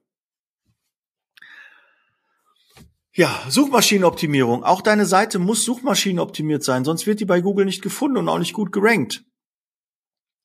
Ja, 3.16 3.32
Suchmaschinenoptimierung. 3.48 4.64
Auch 4.64 4.80
deine 4.80 5.06
Seite 5.06 5.38
muss 5.38 5.64
suchmaschinenoptimiert 5.64 6.64
sein, 6.64 6.84
sonst 6.84 7.06
wird 7.06 7.20
die 7.20 7.24
bei 7.24 7.40
Google 7.40 7.64
nicht 7.64 7.80
gefunden 7.80 8.16
und 8.16 8.28
auch 8.28 8.40
nicht 8.40 8.54
gut 8.54 8.72
gerankt. 8.72 9.24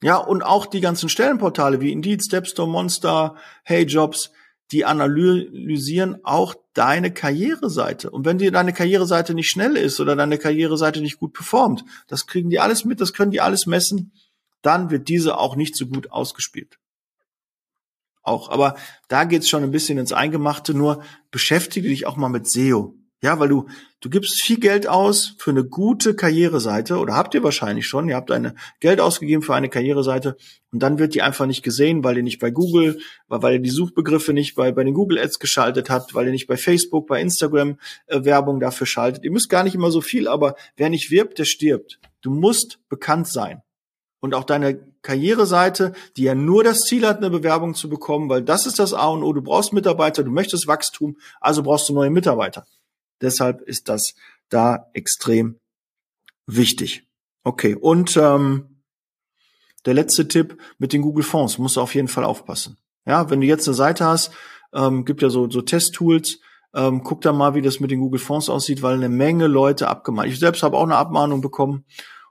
Ja, 0.01 0.17
und 0.17 0.43
auch 0.43 0.65
die 0.65 0.79
ganzen 0.79 1.09
Stellenportale 1.09 1.81
wie 1.81 1.91
Indeed, 1.91 2.23
Stepstone, 2.23 2.71
Monster, 2.71 3.35
Hey 3.63 3.83
Jobs, 3.83 4.31
die 4.71 4.85
analysieren 4.85 6.23
auch 6.23 6.55
deine 6.73 7.11
Karriereseite. 7.11 8.11
Und 8.11 8.25
wenn 8.25 8.37
dir 8.37 8.51
deine 8.51 8.73
Karriereseite 8.73 9.33
nicht 9.33 9.49
schnell 9.49 9.75
ist 9.75 9.99
oder 9.99 10.15
deine 10.15 10.37
Karriereseite 10.37 11.01
nicht 11.01 11.19
gut 11.19 11.33
performt, 11.33 11.83
das 12.07 12.27
kriegen 12.27 12.49
die 12.49 12.59
alles 12.59 12.85
mit, 12.85 13.01
das 13.01 13.13
können 13.13 13.31
die 13.31 13.41
alles 13.41 13.65
messen, 13.65 14.11
dann 14.61 14.89
wird 14.91 15.07
diese 15.07 15.37
auch 15.37 15.55
nicht 15.55 15.75
so 15.75 15.87
gut 15.87 16.11
ausgespielt 16.11 16.79
auch. 18.29 18.49
Aber 18.49 18.75
da 19.09 19.25
geht's 19.25 19.49
schon 19.49 19.63
ein 19.63 19.71
bisschen 19.71 19.97
ins 19.97 20.13
Eingemachte. 20.13 20.73
Nur 20.73 21.03
beschäftige 21.31 21.89
dich 21.89 22.05
auch 22.05 22.15
mal 22.15 22.29
mit 22.29 22.49
SEO. 22.49 22.95
Ja, 23.21 23.37
weil 23.37 23.49
du, 23.49 23.67
du 23.99 24.09
gibst 24.09 24.41
viel 24.41 24.61
Geld 24.61 24.87
aus 24.87 25.35
für 25.39 25.51
eine 25.51 25.65
gute 25.65 26.15
Karriereseite 26.15 26.97
oder 26.99 27.15
habt 27.15 27.33
ihr 27.33 27.43
wahrscheinlich 27.43 27.85
schon. 27.85 28.07
Ihr 28.07 28.15
habt 28.15 28.31
eine 28.31 28.55
Geld 28.79 29.01
ausgegeben 29.01 29.41
für 29.41 29.53
eine 29.53 29.67
Karriereseite 29.67 30.37
und 30.71 30.81
dann 30.81 30.99
wird 30.99 31.15
die 31.15 31.21
einfach 31.21 31.45
nicht 31.45 31.61
gesehen, 31.61 32.01
weil 32.01 32.15
ihr 32.15 32.23
nicht 32.23 32.39
bei 32.39 32.49
Google, 32.49 32.97
weil 33.27 33.55
ihr 33.55 33.59
die 33.59 33.69
Suchbegriffe 33.69 34.31
nicht 34.31 34.55
bei, 34.55 34.71
bei 34.71 34.85
den 34.85 34.93
Google 34.93 35.19
Ads 35.19 35.39
geschaltet 35.39 35.89
habt, 35.89 36.15
weil 36.15 36.27
ihr 36.27 36.31
nicht 36.31 36.47
bei 36.47 36.55
Facebook, 36.55 37.07
bei 37.07 37.19
Instagram 37.19 37.77
äh, 38.07 38.23
Werbung 38.23 38.61
dafür 38.61 38.87
schaltet. 38.87 39.25
Ihr 39.25 39.31
müsst 39.31 39.49
gar 39.49 39.65
nicht 39.65 39.75
immer 39.75 39.91
so 39.91 39.99
viel, 39.99 40.29
aber 40.29 40.55
wer 40.77 40.89
nicht 40.89 41.11
wirbt, 41.11 41.39
der 41.39 41.45
stirbt. 41.45 41.99
Du 42.21 42.31
musst 42.31 42.79
bekannt 42.87 43.27
sein 43.27 43.63
und 44.21 44.33
auch 44.33 44.45
deine 44.45 44.79
Karriereseite, 45.01 45.91
die 46.15 46.23
ja 46.23 46.35
nur 46.35 46.63
das 46.63 46.79
Ziel 46.79 47.05
hat, 47.05 47.17
eine 47.17 47.29
Bewerbung 47.29 47.73
zu 47.73 47.89
bekommen, 47.89 48.29
weil 48.29 48.43
das 48.43 48.65
ist 48.65 48.79
das 48.79 48.93
A 48.93 49.07
und 49.07 49.23
O. 49.23 49.33
Du 49.33 49.41
brauchst 49.41 49.73
Mitarbeiter, 49.73 50.23
du 50.23 50.31
möchtest 50.31 50.67
Wachstum, 50.67 51.17
also 51.41 51.63
brauchst 51.63 51.89
du 51.89 51.93
neue 51.93 52.09
Mitarbeiter. 52.09 52.65
Deshalb 53.21 53.61
ist 53.61 53.89
das 53.89 54.15
da 54.49 54.89
extrem 54.93 55.59
wichtig. 56.45 57.07
Okay, 57.43 57.75
und 57.75 58.17
ähm, 58.17 58.81
der 59.85 59.93
letzte 59.93 60.27
Tipp 60.27 60.57
mit 60.77 60.93
den 60.93 61.01
Google 61.01 61.23
Fonds 61.23 61.57
musst 61.57 61.77
du 61.77 61.81
auf 61.81 61.95
jeden 61.95 62.07
Fall 62.07 62.23
aufpassen. 62.23 62.77
Ja, 63.05 63.29
wenn 63.29 63.41
du 63.41 63.47
jetzt 63.47 63.67
eine 63.67 63.75
Seite 63.75 64.05
hast, 64.05 64.31
ähm, 64.73 65.05
gibt 65.05 65.21
ja 65.21 65.29
so, 65.29 65.49
so 65.49 65.61
Testtools, 65.61 66.39
ähm, 66.73 67.03
guck 67.03 67.21
da 67.21 67.33
mal, 67.33 67.55
wie 67.55 67.61
das 67.61 67.79
mit 67.79 67.91
den 67.91 67.99
Google 67.99 68.19
Fonds 68.19 68.49
aussieht, 68.49 68.81
weil 68.81 68.95
eine 68.95 69.09
Menge 69.09 69.47
Leute 69.47 69.87
abgemahnt. 69.87 70.29
Ich 70.29 70.39
selbst 70.39 70.63
habe 70.63 70.77
auch 70.77 70.83
eine 70.83 70.97
Abmahnung 70.97 71.41
bekommen 71.41 71.85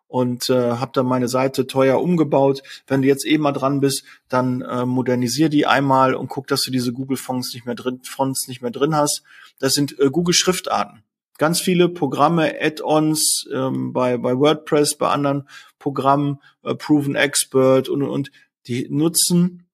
und 0.09 0.51
äh, 0.51 0.73
habe 0.73 0.91
dann 0.95 1.07
meine 1.07 1.29
Seite 1.29 1.67
teuer 1.67 2.01
umgebaut. 2.01 2.63
Wenn 2.87 3.03
du 3.03 3.09
jetzt 3.09 3.27
eh 3.27 3.39
mal 3.39 3.53
dran 3.53 3.81
bist, 3.81 4.05
dann 4.29 4.63
äh, 4.63 4.85
modernisier 4.85 5.51
die 5.51 5.67
einmal 5.67 6.15
und 6.15 6.29
guck, 6.29 6.47
dass 6.49 6.63
du 6.63 6.71
diese 6.71 6.93
Google 6.93 7.19
Fonts 7.19 7.55
nicht 7.55 7.67
mehr 7.67 7.75
drin, 7.75 8.01
Fonts 8.03 8.49
nicht 8.49 8.63
mehr 8.63 8.71
drin 8.71 8.97
hast. 8.97 9.23
Das 9.59 9.75
sind 9.75 9.99
äh, 10.01 10.11
Google 10.11 10.35
Schriftarten. 10.35 11.03
Ganz 11.37 11.61
viele 11.61 11.89
Programme, 11.89 12.55
Add-ons 12.61 13.47
ähm, 13.53 13.93
bei, 13.93 14.17
bei 14.17 14.37
WordPress, 14.37 14.97
bei 14.97 15.09
anderen 15.09 15.49
Programmen, 15.79 16.41
äh, 16.65 16.75
Proven 16.75 17.15
Expert 17.15 17.89
und, 17.89 18.03
und 18.03 18.33
die 18.67 18.89
nutzen 18.91 19.69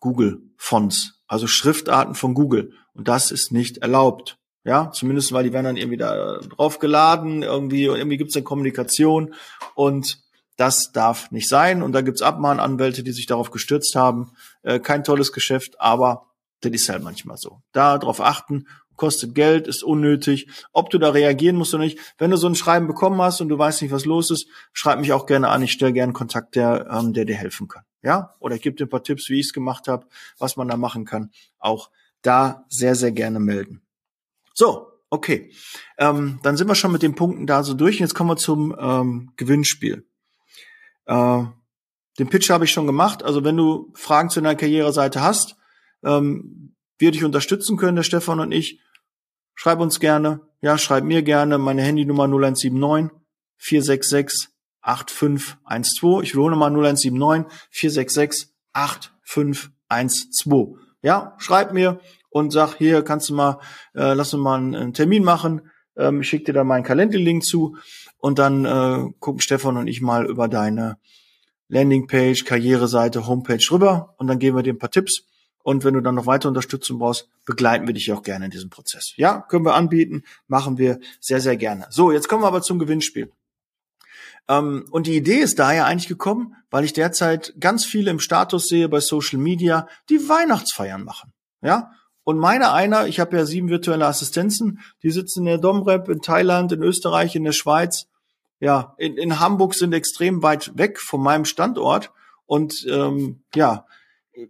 Google 0.00 0.42
Fonts, 0.56 1.20
also 1.28 1.46
Schriftarten 1.46 2.14
von 2.14 2.34
Google. 2.34 2.72
Und 2.94 3.06
das 3.06 3.30
ist 3.30 3.52
nicht 3.52 3.78
erlaubt. 3.78 4.37
Ja, 4.68 4.90
zumindest 4.90 5.32
weil 5.32 5.44
die 5.44 5.52
werden 5.54 5.64
dann 5.64 5.76
irgendwie 5.78 5.96
da 5.96 6.40
drauf 6.40 6.78
geladen, 6.78 7.42
irgendwie, 7.42 7.88
und 7.88 7.96
irgendwie 7.96 8.18
gibt's 8.18 8.36
eine 8.36 8.44
Kommunikation 8.44 9.34
und 9.74 10.18
das 10.58 10.92
darf 10.92 11.30
nicht 11.30 11.48
sein. 11.48 11.82
Und 11.82 11.92
da 11.92 12.02
gibt's 12.02 12.20
Abmahnanwälte, 12.20 13.02
die 13.02 13.12
sich 13.12 13.24
darauf 13.24 13.50
gestürzt 13.50 13.94
haben. 13.94 14.32
Äh, 14.62 14.78
kein 14.78 15.04
tolles 15.04 15.32
Geschäft, 15.32 15.80
aber 15.80 16.26
das 16.60 16.72
ist 16.72 16.90
halt 16.90 17.02
manchmal 17.02 17.38
so. 17.38 17.62
Da 17.72 17.96
drauf 17.96 18.20
achten 18.20 18.66
kostet 18.96 19.34
Geld, 19.34 19.66
ist 19.68 19.82
unnötig. 19.82 20.48
Ob 20.74 20.90
du 20.90 20.98
da 20.98 21.08
reagieren 21.08 21.56
musst 21.56 21.72
oder 21.72 21.84
nicht. 21.84 21.98
Wenn 22.18 22.30
du 22.30 22.36
so 22.36 22.46
ein 22.46 22.54
Schreiben 22.54 22.86
bekommen 22.86 23.22
hast 23.22 23.40
und 23.40 23.48
du 23.48 23.56
weißt 23.56 23.80
nicht, 23.80 23.92
was 23.92 24.04
los 24.04 24.30
ist, 24.30 24.48
schreib 24.74 25.00
mich 25.00 25.14
auch 25.14 25.24
gerne 25.24 25.48
an. 25.48 25.62
Ich 25.62 25.72
stelle 25.72 25.94
gerne 25.94 26.12
Kontakt, 26.12 26.56
der, 26.56 26.88
ähm, 26.90 27.14
der 27.14 27.24
dir 27.24 27.36
helfen 27.36 27.68
kann. 27.68 27.84
Ja? 28.02 28.34
Oder 28.38 28.56
ich 28.56 28.60
gebe 28.60 28.76
dir 28.76 28.84
ein 28.84 28.90
paar 28.90 29.02
Tipps, 29.02 29.30
wie 29.30 29.40
ich 29.40 29.46
es 29.46 29.52
gemacht 29.54 29.88
habe, 29.88 30.06
was 30.38 30.56
man 30.56 30.68
da 30.68 30.76
machen 30.76 31.06
kann. 31.06 31.30
Auch 31.58 31.90
da 32.20 32.66
sehr, 32.68 32.94
sehr 32.96 33.12
gerne 33.12 33.40
melden. 33.40 33.80
So, 34.58 34.88
okay. 35.10 35.52
Ähm, 35.98 36.40
dann 36.42 36.56
sind 36.56 36.68
wir 36.68 36.74
schon 36.74 36.92
mit 36.92 37.02
den 37.02 37.14
Punkten 37.14 37.46
da 37.46 37.62
so 37.62 37.74
durch. 37.74 38.00
Jetzt 38.00 38.14
kommen 38.14 38.30
wir 38.30 38.36
zum 38.36 38.74
ähm, 38.78 39.32
Gewinnspiel. 39.36 40.06
Äh, 41.06 41.42
den 42.18 42.28
Pitch 42.28 42.50
habe 42.50 42.64
ich 42.64 42.72
schon 42.72 42.86
gemacht. 42.86 43.22
Also 43.22 43.44
wenn 43.44 43.56
du 43.56 43.92
Fragen 43.94 44.30
zu 44.30 44.40
deiner 44.40 44.56
Karriereseite 44.56 45.22
hast, 45.22 45.56
ähm, 46.02 46.74
wir 46.98 47.12
dich 47.12 47.24
unterstützen 47.24 47.76
können, 47.76 47.96
der 47.96 48.02
Stefan 48.02 48.40
und 48.40 48.50
ich, 48.50 48.80
Schreib 49.60 49.80
uns 49.80 49.98
gerne. 49.98 50.40
Ja, 50.60 50.78
schreib 50.78 51.02
mir 51.02 51.22
gerne. 51.22 51.58
Meine 51.58 51.82
Handynummer 51.82 52.28
0179 52.28 53.10
466 53.56 54.50
8512. 54.82 56.22
Ich 56.22 56.34
wiederhole 56.34 56.54
mal 56.54 56.70
0179 56.70 57.52
466 57.72 58.50
8512. 58.72 60.78
Ja, 61.02 61.34
schreib 61.38 61.72
mir 61.72 61.98
und 62.30 62.52
sag, 62.52 62.76
hier 62.76 63.02
kannst 63.02 63.28
du 63.28 63.34
mal, 63.34 63.60
äh, 63.94 64.14
lass 64.14 64.34
uns 64.34 64.42
mal 64.42 64.58
einen, 64.58 64.74
einen 64.74 64.94
Termin 64.94 65.24
machen. 65.24 65.70
Ähm, 65.96 66.20
ich 66.20 66.28
schicke 66.28 66.46
dir 66.46 66.52
da 66.52 66.64
meinen 66.64 66.84
Kalenderlink 66.84 67.44
zu 67.44 67.76
und 68.18 68.38
dann 68.38 68.64
äh, 68.64 69.10
gucken 69.20 69.40
Stefan 69.40 69.76
und 69.76 69.86
ich 69.86 70.00
mal 70.00 70.26
über 70.26 70.48
deine 70.48 70.98
Landingpage, 71.68 72.44
Karriereseite, 72.44 73.26
Homepage 73.26 73.64
rüber 73.70 74.14
und 74.18 74.26
dann 74.26 74.38
geben 74.38 74.56
wir 74.56 74.62
dir 74.62 74.72
ein 74.72 74.78
paar 74.78 74.90
Tipps 74.90 75.24
und 75.68 75.84
wenn 75.84 75.92
du 75.92 76.00
dann 76.00 76.14
noch 76.14 76.24
weiter 76.24 76.48
Unterstützung 76.48 76.98
brauchst, 76.98 77.28
begleiten 77.44 77.86
wir 77.86 77.92
dich 77.92 78.10
auch 78.12 78.22
gerne 78.22 78.46
in 78.46 78.50
diesem 78.50 78.70
Prozess. 78.70 79.12
Ja, 79.16 79.42
können 79.42 79.66
wir 79.66 79.74
anbieten, 79.74 80.22
machen 80.46 80.78
wir 80.78 80.98
sehr, 81.20 81.42
sehr 81.42 81.58
gerne. 81.58 81.86
So, 81.90 82.10
jetzt 82.10 82.26
kommen 82.26 82.42
wir 82.42 82.46
aber 82.46 82.62
zum 82.62 82.78
Gewinnspiel. 82.78 83.30
Ähm, 84.48 84.86
und 84.90 85.06
die 85.06 85.16
Idee 85.16 85.40
ist 85.40 85.58
daher 85.58 85.84
eigentlich 85.84 86.08
gekommen, 86.08 86.56
weil 86.70 86.84
ich 86.84 86.94
derzeit 86.94 87.52
ganz 87.60 87.84
viele 87.84 88.10
im 88.10 88.18
Status 88.18 88.66
sehe 88.66 88.88
bei 88.88 89.00
Social 89.00 89.38
Media, 89.38 89.86
die 90.08 90.28
Weihnachtsfeiern 90.28 91.04
machen. 91.04 91.34
Ja, 91.60 91.90
und 92.28 92.36
meine 92.36 92.74
einer, 92.74 93.06
ich 93.06 93.20
habe 93.20 93.38
ja 93.38 93.46
sieben 93.46 93.70
virtuelle 93.70 94.04
Assistenzen, 94.04 94.80
die 95.02 95.10
sitzen 95.10 95.38
in 95.38 95.46
der 95.46 95.56
Domrep 95.56 96.10
in 96.10 96.20
Thailand, 96.20 96.70
in 96.72 96.82
Österreich, 96.82 97.34
in 97.34 97.44
der 97.44 97.52
Schweiz, 97.52 98.06
ja, 98.60 98.94
in, 98.98 99.16
in 99.16 99.40
Hamburg 99.40 99.74
sind 99.74 99.94
extrem 99.94 100.42
weit 100.42 100.76
weg 100.76 101.00
von 101.00 101.22
meinem 101.22 101.46
Standort. 101.46 102.12
Und 102.44 102.86
ähm, 102.86 103.44
ja, 103.54 103.86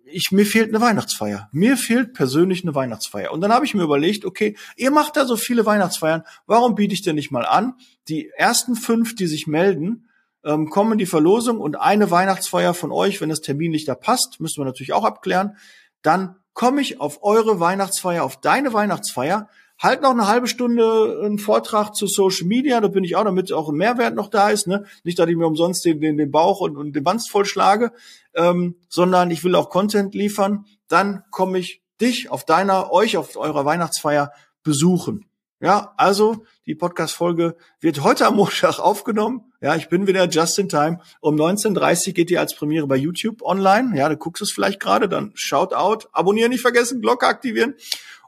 ich, 0.06 0.32
mir 0.32 0.44
fehlt 0.44 0.70
eine 0.70 0.80
Weihnachtsfeier. 0.80 1.48
Mir 1.52 1.76
fehlt 1.76 2.14
persönlich 2.14 2.64
eine 2.64 2.74
Weihnachtsfeier. 2.74 3.30
Und 3.30 3.42
dann 3.42 3.52
habe 3.52 3.64
ich 3.64 3.74
mir 3.74 3.84
überlegt, 3.84 4.24
okay, 4.24 4.56
ihr 4.74 4.90
macht 4.90 5.16
da 5.16 5.24
so 5.24 5.36
viele 5.36 5.64
Weihnachtsfeiern, 5.64 6.24
warum 6.46 6.74
biete 6.74 6.94
ich 6.94 7.02
denn 7.02 7.14
nicht 7.14 7.30
mal 7.30 7.46
an? 7.46 7.74
Die 8.08 8.28
ersten 8.36 8.74
fünf, 8.74 9.14
die 9.14 9.28
sich 9.28 9.46
melden, 9.46 10.08
ähm, 10.42 10.68
kommen 10.68 10.92
in 10.92 10.98
die 10.98 11.06
Verlosung 11.06 11.60
und 11.60 11.76
eine 11.76 12.10
Weihnachtsfeier 12.10 12.74
von 12.74 12.90
euch, 12.90 13.20
wenn 13.20 13.28
das 13.28 13.40
Termin 13.40 13.70
nicht 13.70 13.86
da 13.86 13.94
passt, 13.94 14.40
müssen 14.40 14.60
wir 14.60 14.64
natürlich 14.64 14.94
auch 14.94 15.04
abklären, 15.04 15.56
dann 16.02 16.36
komme 16.52 16.80
ich 16.80 17.00
auf 17.00 17.22
eure 17.22 17.60
Weihnachtsfeier, 17.60 18.24
auf 18.24 18.40
deine 18.40 18.72
Weihnachtsfeier, 18.72 19.48
halt 19.78 20.02
noch 20.02 20.10
eine 20.10 20.26
halbe 20.26 20.48
Stunde 20.48 21.20
einen 21.24 21.38
Vortrag 21.38 21.94
zu 21.94 22.06
Social 22.06 22.46
Media, 22.46 22.80
da 22.80 22.88
bin 22.88 23.04
ich 23.04 23.14
auch, 23.14 23.24
damit 23.24 23.52
auch 23.52 23.68
ein 23.68 23.76
Mehrwert 23.76 24.14
noch 24.14 24.28
da 24.28 24.50
ist, 24.50 24.66
ne? 24.66 24.84
Nicht, 25.04 25.18
dass 25.18 25.28
ich 25.28 25.36
mir 25.36 25.46
umsonst 25.46 25.84
den, 25.84 26.00
den, 26.00 26.16
den 26.16 26.30
Bauch 26.30 26.60
und, 26.60 26.76
und 26.76 26.94
den 26.94 27.04
Wanst 27.04 27.30
vollschlage, 27.30 27.92
ähm, 28.34 28.76
sondern 28.88 29.30
ich 29.30 29.44
will 29.44 29.54
auch 29.54 29.70
Content 29.70 30.14
liefern. 30.14 30.64
Dann 30.88 31.22
komme 31.30 31.58
ich 31.58 31.82
dich 32.00 32.30
auf 32.30 32.44
deiner, 32.44 32.92
euch 32.92 33.16
auf 33.16 33.36
eurer 33.36 33.64
Weihnachtsfeier 33.64 34.32
besuchen. 34.64 35.27
Ja, 35.60 35.92
also 35.96 36.44
die 36.66 36.76
Podcast-Folge 36.76 37.56
wird 37.80 38.02
heute 38.02 38.26
am 38.26 38.36
Montag 38.36 38.78
aufgenommen. 38.78 39.52
Ja, 39.60 39.74
ich 39.74 39.88
bin 39.88 40.06
wieder 40.06 40.28
just 40.28 40.58
in 40.58 40.68
time. 40.68 41.00
Um 41.20 41.34
19.30 41.34 42.12
geht 42.12 42.30
die 42.30 42.38
als 42.38 42.54
Premiere 42.54 42.86
bei 42.86 42.96
YouTube 42.96 43.42
online. 43.42 43.96
Ja, 43.96 44.08
du 44.08 44.16
guckst 44.16 44.40
es 44.40 44.52
vielleicht 44.52 44.78
gerade, 44.78 45.08
dann 45.08 45.32
shout 45.34 45.74
out, 45.74 46.08
abonnieren 46.12 46.50
nicht 46.50 46.62
vergessen, 46.62 47.00
Glocke 47.00 47.26
aktivieren. 47.26 47.74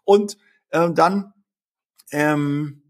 Und 0.04 0.38
äh, 0.70 0.90
dann 0.92 1.32
ähm, 2.10 2.82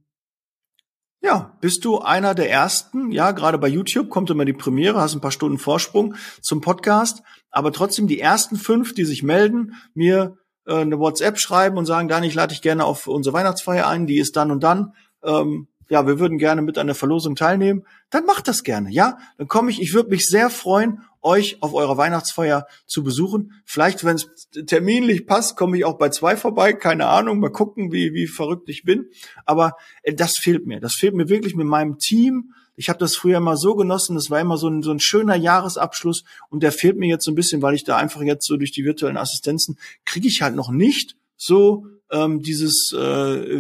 ja, 1.22 1.58
bist 1.60 1.84
du 1.84 1.98
einer 1.98 2.34
der 2.34 2.50
ersten, 2.50 3.12
ja, 3.12 3.32
gerade 3.32 3.58
bei 3.58 3.68
YouTube 3.68 4.08
kommt 4.08 4.30
immer 4.30 4.46
die 4.46 4.54
Premiere, 4.54 5.02
hast 5.02 5.14
ein 5.14 5.20
paar 5.20 5.32
Stunden 5.32 5.58
Vorsprung 5.58 6.14
zum 6.40 6.62
Podcast, 6.62 7.22
aber 7.50 7.72
trotzdem 7.72 8.06
die 8.06 8.20
ersten 8.20 8.56
fünf, 8.56 8.94
die 8.94 9.04
sich 9.04 9.22
melden, 9.22 9.74
mir 9.92 10.38
äh, 10.70 10.76
eine 10.76 10.98
WhatsApp 10.98 11.38
schreiben 11.38 11.76
und 11.76 11.86
sagen, 11.86 12.08
Dani, 12.08 12.28
ich 12.28 12.34
lade 12.34 12.54
dich 12.54 12.62
gerne 12.62 12.84
auf 12.84 13.08
unsere 13.08 13.34
Weihnachtsfeier 13.34 13.88
ein, 13.88 14.06
die 14.06 14.18
ist 14.18 14.36
dann 14.36 14.50
und 14.50 14.62
dann. 14.62 14.94
Ähm, 15.24 15.66
ja, 15.88 16.06
wir 16.06 16.20
würden 16.20 16.38
gerne 16.38 16.62
mit 16.62 16.78
an 16.78 16.86
der 16.86 16.94
Verlosung 16.94 17.34
teilnehmen, 17.34 17.84
dann 18.10 18.24
macht 18.24 18.46
das 18.46 18.62
gerne, 18.62 18.90
ja? 18.92 19.18
Dann 19.38 19.48
komme 19.48 19.72
ich, 19.72 19.82
ich 19.82 19.92
würde 19.92 20.10
mich 20.10 20.26
sehr 20.26 20.48
freuen, 20.48 21.02
euch 21.20 21.58
auf 21.60 21.74
eurer 21.74 21.96
Weihnachtsfeier 21.96 22.66
zu 22.86 23.02
besuchen. 23.02 23.60
Vielleicht, 23.64 24.04
wenn 24.04 24.14
es 24.14 24.28
terminlich 24.66 25.26
passt, 25.26 25.56
komme 25.56 25.76
ich 25.76 25.84
auch 25.84 25.98
bei 25.98 26.08
zwei 26.10 26.36
vorbei, 26.36 26.72
keine 26.72 27.06
Ahnung, 27.06 27.40
mal 27.40 27.50
gucken, 27.50 27.90
wie, 27.92 28.14
wie 28.14 28.28
verrückt 28.28 28.68
ich 28.68 28.84
bin. 28.84 29.06
Aber 29.44 29.72
äh, 30.02 30.14
das 30.14 30.38
fehlt 30.38 30.66
mir. 30.66 30.80
Das 30.80 30.94
fehlt 30.94 31.14
mir 31.14 31.28
wirklich 31.28 31.56
mit 31.56 31.66
meinem 31.66 31.98
Team. 31.98 32.54
Ich 32.80 32.88
habe 32.88 32.98
das 32.98 33.14
früher 33.14 33.36
immer 33.36 33.58
so 33.58 33.74
genossen, 33.74 34.14
das 34.14 34.30
war 34.30 34.40
immer 34.40 34.56
so 34.56 34.66
ein, 34.66 34.82
so 34.82 34.90
ein 34.90 35.00
schöner 35.00 35.36
Jahresabschluss 35.36 36.24
und 36.48 36.62
der 36.62 36.72
fehlt 36.72 36.96
mir 36.96 37.10
jetzt 37.10 37.26
so 37.26 37.30
ein 37.30 37.34
bisschen, 37.34 37.60
weil 37.60 37.74
ich 37.74 37.84
da 37.84 37.98
einfach 37.98 38.22
jetzt 38.22 38.46
so 38.46 38.56
durch 38.56 38.72
die 38.72 38.86
virtuellen 38.86 39.18
Assistenzen 39.18 39.78
kriege 40.06 40.26
ich 40.26 40.40
halt 40.40 40.54
noch 40.54 40.70
nicht 40.70 41.14
so 41.36 41.84
ähm, 42.10 42.40
dieses 42.40 42.90
äh, 42.94 42.96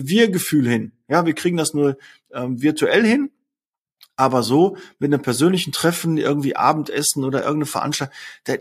Wir-Gefühl 0.06 0.66
hin. 0.66 0.92
Ja, 1.06 1.26
wir 1.26 1.34
kriegen 1.34 1.58
das 1.58 1.74
nur 1.74 1.98
ähm, 2.32 2.62
virtuell 2.62 3.04
hin, 3.04 3.30
aber 4.16 4.42
so 4.42 4.78
mit 4.98 5.12
einem 5.12 5.20
persönlichen 5.20 5.72
Treffen, 5.72 6.16
irgendwie 6.16 6.56
Abendessen 6.56 7.22
oder 7.22 7.40
irgendeine 7.40 7.66
Veranstaltung, 7.66 8.14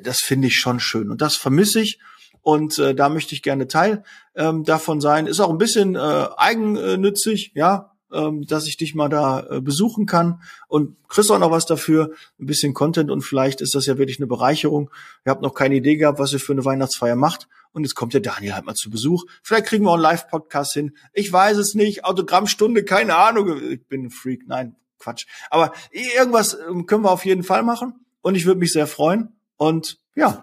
das, 0.03 0.19
finde 0.19 0.49
ich 0.49 0.55
schon 0.55 0.81
schön. 0.81 1.09
Und 1.09 1.21
das 1.21 1.37
vermisse 1.37 1.79
ich. 1.79 2.01
Und 2.41 2.77
äh, 2.79 2.93
da 2.93 3.07
möchte 3.07 3.33
ich 3.33 3.43
gerne 3.43 3.69
Teil 3.69 4.03
ähm, 4.35 4.65
davon 4.65 4.99
sein. 4.99 5.25
Ist 5.25 5.39
auch 5.39 5.51
ein 5.51 5.57
bisschen 5.57 5.95
äh, 5.95 6.27
eigennützig, 6.35 7.53
ja, 7.55 7.93
ähm, 8.11 8.45
dass 8.45 8.67
ich 8.67 8.77
dich 8.77 8.95
mal 8.95 9.09
da 9.09 9.45
äh, 9.49 9.61
besuchen 9.61 10.05
kann 10.05 10.41
und 10.67 10.95
kriegst 11.07 11.31
auch 11.31 11.39
noch 11.39 11.51
was 11.51 11.65
dafür, 11.65 12.11
ein 12.39 12.45
bisschen 12.45 12.73
Content 12.73 13.11
und 13.11 13.21
vielleicht 13.21 13.61
ist 13.61 13.75
das 13.75 13.85
ja 13.85 13.97
wirklich 13.97 14.19
eine 14.19 14.27
Bereicherung. 14.27 14.89
Ihr 15.25 15.31
habt 15.31 15.41
noch 15.41 15.53
keine 15.53 15.75
Idee 15.75 15.97
gehabt, 15.97 16.19
was 16.19 16.33
ihr 16.33 16.39
für 16.39 16.53
eine 16.53 16.65
Weihnachtsfeier 16.65 17.15
macht 17.15 17.47
und 17.71 17.83
jetzt 17.83 17.95
kommt 17.95 18.13
der 18.13 18.21
Daniel 18.21 18.53
halt 18.53 18.65
mal 18.65 18.75
zu 18.75 18.89
Besuch. 18.89 19.25
Vielleicht 19.43 19.67
kriegen 19.67 19.85
wir 19.85 19.91
auch 19.91 19.95
einen 19.95 20.03
Live-Podcast 20.03 20.73
hin. 20.73 20.95
Ich 21.13 21.31
weiß 21.31 21.57
es 21.57 21.75
nicht. 21.75 22.05
Autogrammstunde, 22.05 22.83
keine 22.83 23.15
Ahnung. 23.15 23.61
Ich 23.69 23.85
bin 23.87 24.05
ein 24.05 24.11
Freak. 24.11 24.47
Nein, 24.47 24.75
Quatsch. 24.97 25.27
Aber 25.49 25.73
irgendwas 25.91 26.57
ähm, 26.67 26.85
können 26.85 27.03
wir 27.03 27.11
auf 27.11 27.25
jeden 27.25 27.43
Fall 27.43 27.63
machen 27.63 28.05
und 28.21 28.35
ich 28.35 28.45
würde 28.45 28.59
mich 28.59 28.73
sehr 28.73 28.87
freuen. 28.87 29.39
Und 29.57 29.99
ja, 30.15 30.39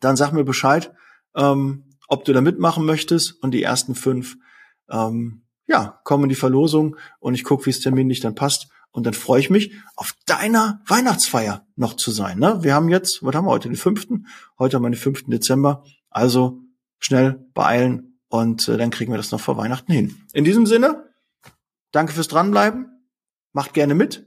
dann 0.00 0.16
sag 0.16 0.32
mir 0.32 0.44
Bescheid, 0.44 0.92
ähm, 1.36 1.84
ob 2.08 2.24
du 2.24 2.32
da 2.32 2.40
mitmachen 2.40 2.84
möchtest 2.84 3.42
und 3.42 3.52
die 3.52 3.62
ersten 3.62 3.94
fünf 3.94 4.36
ähm, 4.90 5.42
ja, 5.68 6.00
kommen 6.02 6.24
in 6.24 6.28
die 6.30 6.34
Verlosung 6.34 6.96
und 7.20 7.34
ich 7.34 7.44
gucke, 7.44 7.66
wie 7.66 7.70
es 7.70 7.80
terminlich 7.80 8.20
dann 8.20 8.34
passt. 8.34 8.68
Und 8.90 9.04
dann 9.04 9.14
freue 9.14 9.38
ich 9.38 9.50
mich, 9.50 9.74
auf 9.96 10.14
deiner 10.26 10.82
Weihnachtsfeier 10.86 11.66
noch 11.76 11.94
zu 11.94 12.10
sein. 12.10 12.38
Ne? 12.38 12.62
Wir 12.62 12.74
haben 12.74 12.88
jetzt, 12.88 13.22
was 13.22 13.34
haben 13.34 13.44
wir 13.44 13.50
heute, 13.50 13.68
den 13.68 13.76
fünften? 13.76 14.26
Heute 14.58 14.76
haben 14.76 14.82
wir 14.82 14.90
den 14.90 14.96
fünften 14.96 15.30
Dezember. 15.30 15.84
Also 16.10 16.62
schnell 16.98 17.46
beeilen 17.52 18.18
und 18.28 18.66
äh, 18.66 18.76
dann 18.76 18.90
kriegen 18.90 19.12
wir 19.12 19.18
das 19.18 19.30
noch 19.30 19.40
vor 19.40 19.56
Weihnachten 19.56 19.92
hin. 19.92 20.16
In 20.32 20.44
diesem 20.44 20.66
Sinne, 20.66 21.04
danke 21.92 22.14
fürs 22.14 22.28
Dranbleiben. 22.28 22.86
Macht 23.52 23.74
gerne 23.74 23.94
mit. 23.94 24.26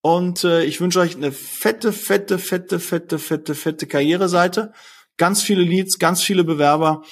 Und 0.00 0.44
äh, 0.44 0.62
ich 0.64 0.80
wünsche 0.80 1.00
euch 1.00 1.16
eine 1.16 1.32
fette, 1.32 1.92
fette, 1.92 2.38
fette, 2.38 2.78
fette, 2.78 3.18
fette, 3.18 3.54
fette 3.54 3.86
Karriereseite. 3.86 4.72
Ganz 5.16 5.42
viele 5.42 5.62
Leads, 5.62 5.98
ganz 5.98 6.22
viele 6.22 6.44
Bewerber. 6.44 7.02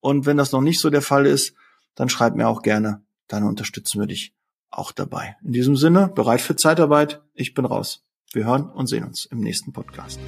Und 0.00 0.26
wenn 0.26 0.36
das 0.36 0.52
noch 0.52 0.60
nicht 0.60 0.78
so 0.78 0.90
der 0.90 1.02
Fall 1.02 1.26
ist, 1.26 1.54
dann 1.96 2.08
schreib 2.08 2.36
mir 2.36 2.48
auch 2.48 2.62
gerne. 2.62 3.05
Dann 3.28 3.44
unterstützen 3.44 4.00
wir 4.00 4.06
dich 4.06 4.34
auch 4.70 4.92
dabei. 4.92 5.36
In 5.42 5.52
diesem 5.52 5.76
Sinne, 5.76 6.08
bereit 6.08 6.40
für 6.40 6.56
Zeitarbeit. 6.56 7.22
Ich 7.34 7.54
bin 7.54 7.64
raus. 7.64 8.04
Wir 8.32 8.44
hören 8.44 8.68
und 8.70 8.88
sehen 8.88 9.04
uns 9.04 9.24
im 9.26 9.40
nächsten 9.40 9.72
Podcast. 9.72 10.20